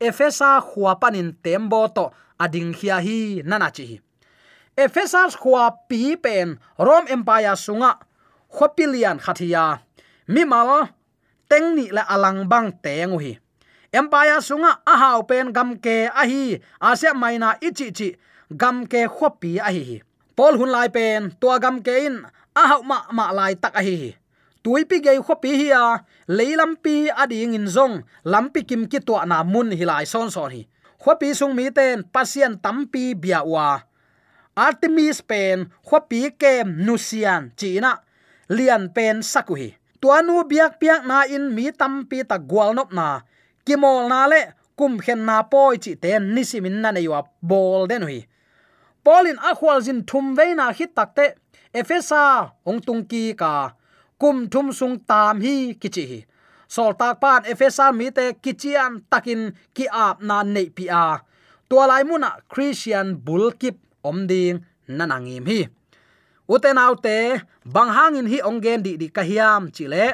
efesa 0.00 0.50
khwa 0.68 0.92
panin 1.00 1.30
tembo 1.44 1.80
to 1.96 2.04
ading 2.44 2.72
hia 2.78 2.96
hi 3.06 3.42
nana 3.44 3.68
chi 3.76 4.00
efesas 4.82 5.34
khwa 5.42 5.64
pi 5.88 6.00
pen 6.24 6.48
rom 6.86 7.04
empire 7.14 7.54
sunga 7.64 7.90
khopilian 8.54 9.18
khathia 9.24 9.64
mimal 10.32 10.70
tengni 11.50 11.86
la 11.96 12.02
alang 12.14 12.40
bang 12.50 12.68
tengu 12.84 13.18
hi 13.24 13.32
empire 13.92 14.40
sunga 14.44 14.80
a 14.84 14.94
hau 14.96 15.22
pen 15.24 15.52
gam 15.52 15.76
ke 15.76 16.08
a 16.12 16.24
hi 16.28 16.60
asia 16.80 17.14
maina 17.14 17.56
ichi 17.60 17.88
chi 17.92 18.08
gam 18.50 18.86
ke 18.86 19.08
khopi 19.08 19.58
a 19.60 19.70
hi. 19.72 20.00
Pol 20.36 20.54
hun 20.58 20.70
lai 20.70 20.88
pen, 20.88 21.34
tua 21.40 21.58
gam 21.58 21.82
ke 21.82 21.94
in 22.06 22.16
a 22.54 22.62
hau 22.68 22.82
ma 22.82 23.04
ma 23.12 23.32
lai 23.32 23.54
tak 23.54 23.74
a 23.74 23.82
hi. 23.82 24.14
Tui 24.62 24.84
pi 24.84 25.00
ge 25.04 25.12
khopi 25.26 25.50
hi 25.60 25.68
a 25.72 26.04
leilam 26.28 26.76
pi 26.76 27.08
ading 27.22 27.54
in 27.54 27.66
zong 27.66 28.04
lampi 28.24 28.62
kim 28.68 28.86
ki 28.90 29.00
to 29.00 29.14
na 29.26 29.42
mun 29.42 29.70
hi 29.78 29.84
lai 29.84 30.04
son 30.04 30.30
son 30.30 30.50
hi. 30.50 30.62
Khopi 30.98 31.34
sung 31.34 31.54
mi 31.54 31.70
ten 31.70 32.02
pasien 32.02 32.58
tampi 32.58 33.14
bia 33.14 33.40
wa. 33.44 33.80
Artemis 34.56 35.22
pen 35.22 35.70
khopi 35.86 36.34
kem 36.40 36.82
nusian 36.86 37.54
china 37.56 38.02
lian 38.48 38.90
pen 38.90 39.22
sakuhi 39.22 39.76
tuanu 40.00 40.42
biak 40.50 40.78
piak 40.80 41.02
na 41.06 41.26
in 41.26 41.54
mi 41.54 41.70
tampi 41.70 42.24
ta 42.26 42.38
gwal 42.38 42.74
nop 42.74 42.90
na 42.90 43.22
kimol 43.68 44.08
na 44.12 44.20
le 44.32 44.40
kum 44.78 44.92
khen 45.04 45.20
na 45.28 45.36
poi 45.52 45.76
chi 45.84 45.92
ten 46.02 46.22
nisimin 46.34 46.76
na 46.82 46.88
ne 46.92 47.00
yo 47.08 47.12
bol 47.50 47.82
den 47.90 48.02
hui. 48.08 48.20
Polin 49.04 49.38
a 49.48 49.50
khwal 49.58 49.78
jin 49.86 50.00
thum 50.08 50.26
ve 50.36 50.46
na 50.58 50.66
hit 50.78 50.90
takte 50.98 51.26
efesa 51.80 52.22
ong 52.68 52.80
tung 52.86 53.04
ki 53.10 53.22
ka, 53.40 53.52
kum 54.20 54.36
thum 54.52 54.66
sung 54.78 54.96
tam 55.08 55.34
hi 55.44 55.54
kichi 55.80 56.04
hi. 56.10 56.20
Sol 56.74 56.92
tak 57.00 57.14
pan 57.22 57.40
efesa 57.52 57.86
mi 57.98 58.06
te 58.16 58.24
kichian 58.44 58.92
takin 59.10 59.42
ki 59.76 59.84
ap 60.06 60.16
na 60.28 60.36
nei 60.54 60.68
pi 60.76 60.84
a. 61.04 61.06
Tua 61.68 61.84
lai 61.90 62.02
muna 62.08 62.30
christian 62.52 63.06
bulkip 63.26 63.76
om 64.08 64.18
ding 64.30 64.56
nanangim 64.96 65.44
hi. 65.50 65.60
Uten 66.52 66.80
autte 66.84 67.16
bang 67.74 67.90
hangin 67.96 68.28
hi 68.32 68.38
ongen 68.48 68.80
di 68.86 68.92
di 69.00 69.08
kahiam 69.16 69.62
chile 69.76 70.04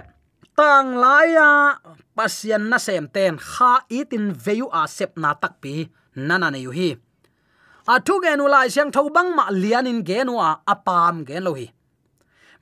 tang 0.57 0.95
laya 0.95 1.79
pasian 2.15 2.71
na 2.71 2.79
sem 2.79 3.07
ten. 3.11 3.39
Kha 3.39 3.85
itin 3.91 4.35
veyu 4.35 4.67
a 4.73 4.87
sep 4.87 5.19
na 5.19 5.35
tak 5.35 5.61
pi. 5.63 5.91
Nana 6.15 6.51
ne 6.51 6.59
yu 6.63 6.71
hi. 6.71 6.91
A 7.87 8.01
thu 8.01 8.23
gen 8.23 8.41
u 8.41 8.47
lai 8.49 8.69
siang 8.71 8.91
tho 8.95 9.11
bang 9.11 9.31
ma 9.37 9.51
lian 9.51 9.87
in 9.87 10.01
gen 10.09 10.33
wa 10.33 10.49
apam 10.67 11.27
gen 11.29 11.45
lo 11.45 11.53
hi. 11.59 11.67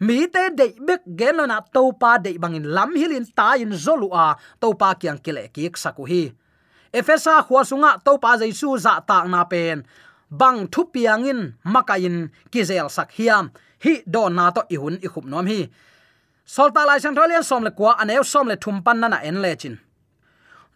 Mi 0.00 0.26
te 0.26 0.50
de 0.59 0.66
bek 0.87 1.02
gen 1.18 1.37
lo 1.38 1.44
na 1.46 1.61
to 1.74 1.92
pa 2.00 2.18
de 2.18 2.35
bang 2.42 2.57
in 2.59 2.66
lam 2.76 2.90
hilin 3.00 3.26
ta 3.37 3.55
in 3.55 3.72
zolu 3.85 4.09
a. 4.11 4.35
To 4.61 4.74
pa 4.74 4.94
kyang 5.00 5.20
kile 5.24 5.52
ki 5.55 5.70
saku 5.76 6.05
hi. 6.11 6.22
Efesa 6.92 7.35
khwa 7.46 7.61
sunga 7.68 7.90
to 8.05 8.18
pa 8.18 8.37
jaisu 8.40 8.78
za 8.85 9.00
ta 9.09 9.24
na 9.33 9.44
pen. 9.44 9.85
Bang 10.31 10.66
thu 10.72 10.88
piangin 10.92 11.40
makain 11.64 12.16
kizel 12.52 12.88
sak 12.88 13.12
hiam. 13.16 13.52
Hi 13.85 14.02
do 14.07 14.28
na 14.28 14.50
to 14.50 14.62
ihun 14.74 14.96
i 15.05 15.09
khup 15.12 15.24
nom 15.28 15.46
hi 15.46 15.68
solta 16.46 16.87
lai 16.87 16.98
sang 16.98 17.14
tholian 17.14 17.42
som 17.42 17.64
le 17.64 17.70
kwa 17.70 17.96
aneu 18.00 18.24
som 18.24 18.48
le 18.48 18.57
thum 18.57 18.83
pan 18.83 19.00
na 19.00 19.09
na 19.09 19.18
en 19.22 19.42
le 19.42 19.57
chin. 19.57 19.78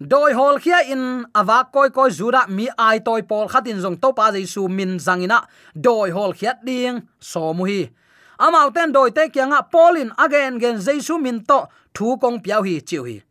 Doi 0.01 0.33
hol 0.33 0.59
khia 0.61 0.85
in 0.93 1.25
awa 1.35 1.65
koi 1.73 1.89
koi 1.89 2.11
zura 2.11 2.47
mi 2.49 2.69
ai 2.79 2.99
toy 2.99 3.23
pol 3.23 3.49
khatin 3.49 3.81
jong 3.81 3.97
to 3.97 4.13
pa 4.13 4.31
jaisu 4.31 4.69
min 4.69 4.99
zangina 4.99 5.39
doi 5.75 6.11
hol 6.11 6.33
khia 6.33 6.53
ding, 6.65 7.01
so 7.21 7.55
mu 7.55 7.65
hi. 7.65 7.91
Amau 8.39 8.69
ten 8.75 8.93
doi 8.93 9.11
te 9.11 9.29
kyanga 9.29 9.61
polin 9.73 10.13
again 10.19 10.61
gen 10.61 10.77
jesu 10.77 11.19
min 11.19 11.45
to, 11.49 11.59
thu 11.95 12.17
kong 12.19 12.39
piao 12.45 12.63
hi 12.63 12.81
chiu 12.81 13.05
hi. 13.05 13.23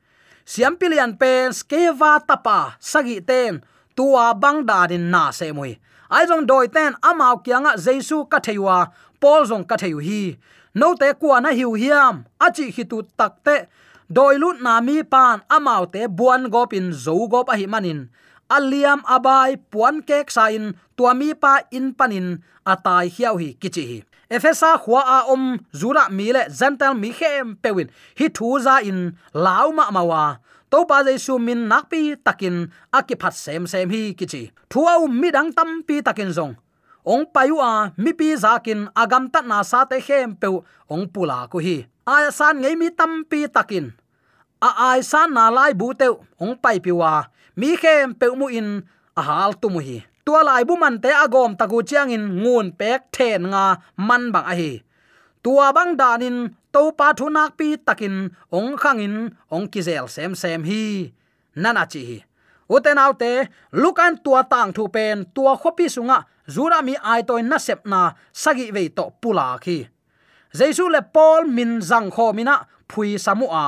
Siam 0.46 0.76
pilian 0.78 1.14
pen 1.20 1.52
skeva 1.52 2.20
tapa, 2.28 2.76
sagi 2.80 3.22
ten, 3.22 3.62
tua 3.96 4.34
bang 4.34 4.66
da 4.66 4.88
din 4.88 5.12
na 5.12 5.32
se 5.32 5.52
moi 5.52 5.78
ai 6.10 6.26
jong 6.26 6.46
doi 6.46 6.68
ten 6.68 6.94
amau 7.02 7.36
kyanga 7.46 7.78
jesu 7.86 8.26
ka 8.32 8.40
theiwa 8.40 8.78
pol 9.22 9.46
jong 9.46 9.66
ka 9.70 9.76
theiu 9.78 10.00
hi 10.00 10.38
no 10.76 10.96
te 10.96 11.14
kwa 11.20 11.42
na 11.42 11.50
hiu 11.50 11.74
hiam. 11.74 12.24
Achi 12.40 12.72
hi 12.76 12.84
tu 12.92 13.02
takte 13.18 13.56
doi 14.10 14.38
lut 14.38 14.62
na 14.62 14.82
mi 14.82 15.04
pan 15.04 15.42
amau 15.50 15.84
te 15.94 16.08
buan 16.08 16.50
gopin 16.54 16.94
zo 16.94 17.28
gop 17.28 17.50
a 17.54 17.56
hi 17.60 17.66
manin. 17.66 18.10
Aliam 18.50 19.02
abai 19.16 19.58
puan 19.72 20.04
kek 20.08 20.30
sa 20.30 20.54
in 20.54 20.76
tua 20.98 21.14
mi 21.14 21.34
pa 21.34 21.54
in 21.72 21.94
panin, 21.98 22.28
atai 22.66 23.10
hiau 23.10 23.36
hi 23.42 23.58
kichi 23.62 23.84
hi. 23.90 23.98
Efesa 24.30 24.78
khwa 24.84 25.02
a 25.02 25.18
om, 25.34 25.60
zura 25.74 26.10
mi 26.10 26.32
le 26.34 26.44
zental 26.50 26.94
mi 27.02 27.10
khem 27.10 27.56
pewin. 27.62 27.90
Hi 28.20 28.28
thu 28.30 28.60
za 28.60 28.76
in 28.90 29.18
lauma 29.34 29.90
mawa. 29.92 30.38
To 30.72 30.86
pa 30.86 31.04
su 31.18 31.40
min 31.40 31.68
nakpi 31.70 32.16
takin 32.26 32.72
akiphat 32.94 33.34
sem 33.34 33.68
sem 33.68 33.90
hi 33.90 34.14
kichi. 34.14 34.52
Thu 34.70 34.86
au 34.94 35.08
mi 35.08 35.32
dang 35.32 35.52
tam 35.54 35.84
pi 35.88 36.02
takin 36.02 36.30
zong 36.38 36.54
ong 37.06 37.26
payu 37.30 37.62
a, 37.62 37.94
mi 38.02 38.12
pi 38.18 38.34
zakin 38.34 38.90
agam 38.98 39.30
ta 39.34 39.40
na 39.46 39.62
sa 39.62 39.86
te 39.86 39.98
hem 40.08 40.34
pe 40.42 40.48
ong 40.90 41.06
pula 41.14 41.46
ko 41.52 41.58
hi 41.62 41.78
aya 42.06 42.30
san 42.32 42.62
ngei 42.62 42.76
mi 42.78 42.90
tam 42.94 43.26
pi 43.30 43.50
takin. 43.56 43.90
A 44.62 44.70
ai 44.90 45.02
san 45.12 45.34
na 45.34 45.50
lai 45.58 45.74
bu 45.80 45.88
te 46.00 46.08
ong 46.44 46.56
pai 46.64 46.78
piwa 46.86 47.12
mi 47.60 47.70
hem 47.82 48.14
pe 48.20 48.26
mu 48.40 48.48
in. 48.60 48.70
A 49.20 49.22
hal 49.28 49.52
tu 49.62 49.68
mu 49.74 49.80
hi, 49.80 49.98
tua 50.26 50.44
lai 50.44 50.64
bu 50.68 50.74
man 50.82 50.96
te 51.04 51.10
agom 51.24 51.52
taku 51.60 51.78
chiang 51.90 52.12
in 52.16 52.26
ngun 52.44 52.68
pek 52.80 53.00
then 53.16 53.42
nga 53.52 53.66
man 54.08 54.24
bang 54.34 54.48
a 54.52 54.54
hi. 54.60 54.72
Tua 55.44 55.68
bang 55.76 55.92
danin 56.00 56.38
to 56.74 56.82
pa 56.98 57.08
thu 57.18 57.26
nak 57.30 57.52
pi 57.58 57.68
takin. 57.88 58.16
Ong 58.58 58.76
khang 58.82 59.00
in, 59.06 59.16
ong 59.56 59.66
kizel 59.72 60.06
sem 60.16 60.32
sem 60.42 60.62
hi. 60.70 60.84
Nana 61.62 61.84
chi 61.92 62.02
hi 62.10 62.18
uten 62.70 62.98
autte 62.98 63.48
lukan 63.72 64.18
tua 64.24 64.44
tang 64.44 64.74
thu 64.74 64.88
pen 64.88 65.26
tua 65.36 65.54
khopi 65.62 65.86
sunga 65.90 66.24
zura 66.48 66.82
mi 66.82 66.96
ai 67.02 67.22
toy 67.24 67.42
na 67.42 67.58
sep 67.58 67.86
na 67.86 68.12
sagi 68.34 68.72
ve 68.72 68.90
to 68.90 69.10
pula 69.22 69.58
khi. 69.62 69.88
Jesu 70.54 70.90
le 70.90 71.02
paul 71.02 71.46
min 71.48 71.82
zang 71.82 72.10
kho 72.16 72.34
mina 72.34 72.56
phui 72.90 73.18
samu 73.18 73.48
a 73.52 73.68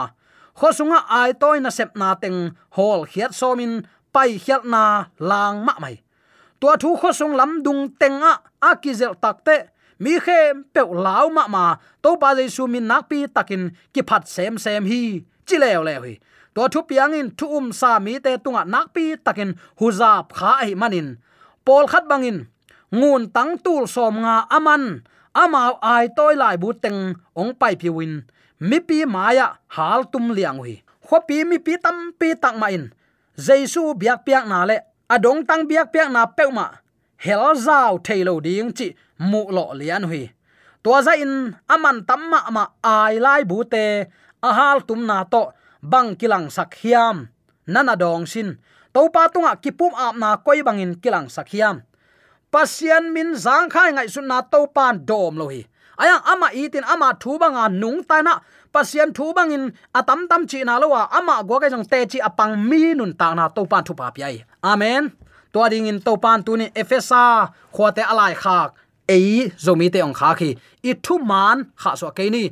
kho 0.59 0.69
sunga 0.77 0.99
ai 1.19 1.33
toy 1.33 1.59
na 1.59 1.69
sep 1.69 1.91
na 1.95 2.15
teng 2.21 2.39
hol 2.75 3.05
khiat 3.11 3.31
somin 3.39 3.83
pai 4.13 4.39
khiat 4.43 4.63
na 4.65 4.83
lang 5.19 5.65
ma 5.65 5.73
mai 5.83 5.95
tua 6.59 6.73
thu 6.81 6.95
kho 7.01 7.09
sung 7.19 7.35
lam 7.39 7.51
dung 7.65 7.81
tenga 7.99 8.33
akizel 8.69 9.13
takte 9.23 9.57
mi 9.99 10.13
khem 10.25 10.63
pe 10.73 10.81
lau 11.05 11.29
ma 11.29 11.43
ma 11.47 11.65
to 12.01 12.09
ba 12.21 12.29
jesu 12.37 12.63
min 12.73 12.87
nak 12.87 13.09
pi 13.09 13.27
takin 13.35 13.63
ki 13.93 14.01
phat 14.09 14.23
sem 14.35 14.57
sem 14.57 14.85
hi 14.85 15.01
chilew 15.47 15.81
leo 15.87 16.01
hi 16.07 16.15
to 16.57 16.63
thu 16.73 16.81
piang 16.89 17.13
in 17.13 17.29
thu 17.37 17.45
um 17.57 17.67
sa 17.79 17.99
mi 18.05 18.13
te 18.25 18.31
tunga 18.43 18.63
nak 18.73 18.85
pi 18.93 19.03
takin 19.25 19.49
huzap 19.79 20.25
kha 20.37 20.51
hi 20.67 20.73
manin. 20.81 21.07
Pol 21.65 21.85
khat 21.91 22.03
bangin, 22.09 22.37
ngun 22.99 23.23
tang 23.35 23.51
tul 23.63 23.83
som 23.93 24.15
nga 24.23 24.35
aman 24.57 24.83
amao 25.41 25.73
ai 25.93 26.05
toy 26.17 26.33
lai 26.41 26.55
bu 26.61 26.69
teng 26.83 26.99
ong 27.41 27.53
pai 27.59 27.75
win. 27.97 28.13
Mi 28.69 28.77
pi 28.87 28.97
maya 29.05 29.47
hal 29.75 30.01
tum 30.11 30.25
liang 30.37 30.57
hui 30.61 30.75
kho 31.07 31.17
pi 31.27 31.37
mi 31.49 31.57
pi 31.65 31.73
tam 31.83 31.97
pi 32.19 32.27
tak 32.43 32.55
ma 32.61 32.67
in. 32.77 32.85
Jesu 33.45 33.83
biak 33.99 34.19
piak 34.25 34.43
na 34.49 34.59
le, 34.69 34.77
adong 35.13 35.41
tang 35.47 35.63
biak 35.69 35.87
piak 35.93 36.09
na 36.15 36.21
pe 36.37 36.43
ma. 36.57 36.67
Hel 37.23 37.45
zau 37.65 37.93
thailo 38.05 38.33
ding 38.45 38.71
chi 38.77 38.87
mu 39.29 39.41
lo 39.55 39.65
lian 39.79 40.03
hui 40.09 40.23
to 40.83 41.01
za 41.05 41.13
in, 41.23 41.33
aman 41.73 41.97
tam 42.07 42.21
ma 42.31 42.39
ma 42.55 42.63
ai 42.83 43.13
lai 43.25 43.41
bu 43.49 43.57
te 43.73 43.83
a 44.47 44.49
hal 44.57 44.77
tum 44.87 45.01
na 45.09 45.17
to 45.33 45.41
bang 45.81 46.15
kilang 46.15 46.49
sak 46.49 46.75
hiam. 46.81 47.27
Nana 47.67 47.95
dong 47.95 48.25
sin. 48.25 48.57
To 48.93 49.09
pa 49.09 49.27
tunga 49.27 49.55
kipum 49.59 49.93
ap 49.93 50.15
na 50.15 50.37
koi 50.37 50.63
bangin 50.63 50.95
kilang 51.03 51.29
sak 51.29 51.49
hiam. 51.51 51.83
Pasian 52.51 53.11
min 53.13 53.35
zang 53.35 53.69
khai 53.69 53.91
ngai 53.91 54.07
sun 54.07 54.27
na 54.27 54.41
to 54.41 54.67
pan 54.67 55.05
dom 55.05 55.35
lo 55.37 55.47
hi. 55.47 55.61
Aya 55.97 56.21
ama 56.25 56.47
itin 56.53 56.85
ama 56.85 57.13
thu 57.19 57.37
banga 57.37 57.69
nung 57.69 58.03
ta 58.03 58.21
na. 58.21 58.39
Pasian 58.73 59.13
thu 59.13 59.33
bangin 59.33 59.73
atam 59.93 60.27
tam 60.29 60.47
chi 60.47 60.63
na 60.63 60.77
lo 60.79 60.87
wa 60.95 61.09
ama 61.11 61.43
go 61.43 61.59
ka 61.59 61.67
jong 61.69 61.85
te 61.91 62.05
chi 62.11 62.19
apang 62.19 62.55
mi 62.69 62.93
nun 62.93 63.13
ta 63.19 63.33
na 63.33 63.47
to 63.49 63.65
pan 63.65 63.83
thu 63.83 63.93
pa 63.99 64.11
pi 64.15 64.21
ai 64.23 64.45
amen. 64.63 65.11
To 65.53 65.69
ding 65.69 65.87
in 65.87 65.99
to 66.05 66.17
pan 66.17 66.43
tu 66.45 66.57
ni 66.57 66.67
efesa 66.81 67.51
khwate 67.75 68.03
alai 68.11 68.33
khak. 68.43 68.69
Ei, 69.09 69.51
zomi 69.57 69.87
te 69.93 69.99
ong 70.07 70.13
kha 70.19 70.29
khi 70.39 70.49
i 70.89 70.91
thu 71.05 71.15
man 71.19 71.57
kha 71.81 71.91
so 71.99 72.11
ke 72.17 72.29
ni 72.29 72.43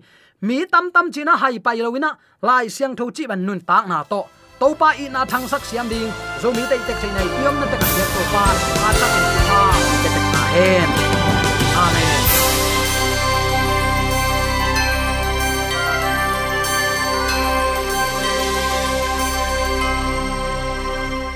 mi 0.47 0.57
tam 0.73 0.91
tam 0.93 1.05
china 1.13 1.33
hai 1.41 1.57
pai 1.65 1.77
lo 1.85 1.89
wina, 1.95 2.11
lai 2.47 2.65
siang 2.75 2.93
tho 2.95 3.05
chi 3.15 3.23
ban 3.29 3.41
nun 3.47 3.59
tak 3.69 3.83
na 3.91 4.03
to. 4.11 4.21
To 4.59 4.67
pa 4.81 4.89
i 5.03 5.05
na 5.15 5.21
thang 5.31 5.45
sak 5.51 5.63
siam 5.69 5.89
ding, 5.91 6.11
zo 6.41 6.47
mi 6.57 6.63
te 6.69 6.77
tek 6.87 6.97
chei 7.01 7.11
nei 7.17 7.27
yom 7.43 7.55
na 7.61 7.65
te 7.71 7.77
ka 7.81 7.87
to 8.15 8.23
pa, 8.33 8.43
a 8.87 8.89
ta 9.01 9.07
ka 9.49 9.59
te 10.03 10.09
ta 10.33 10.43
hen 10.55 11.14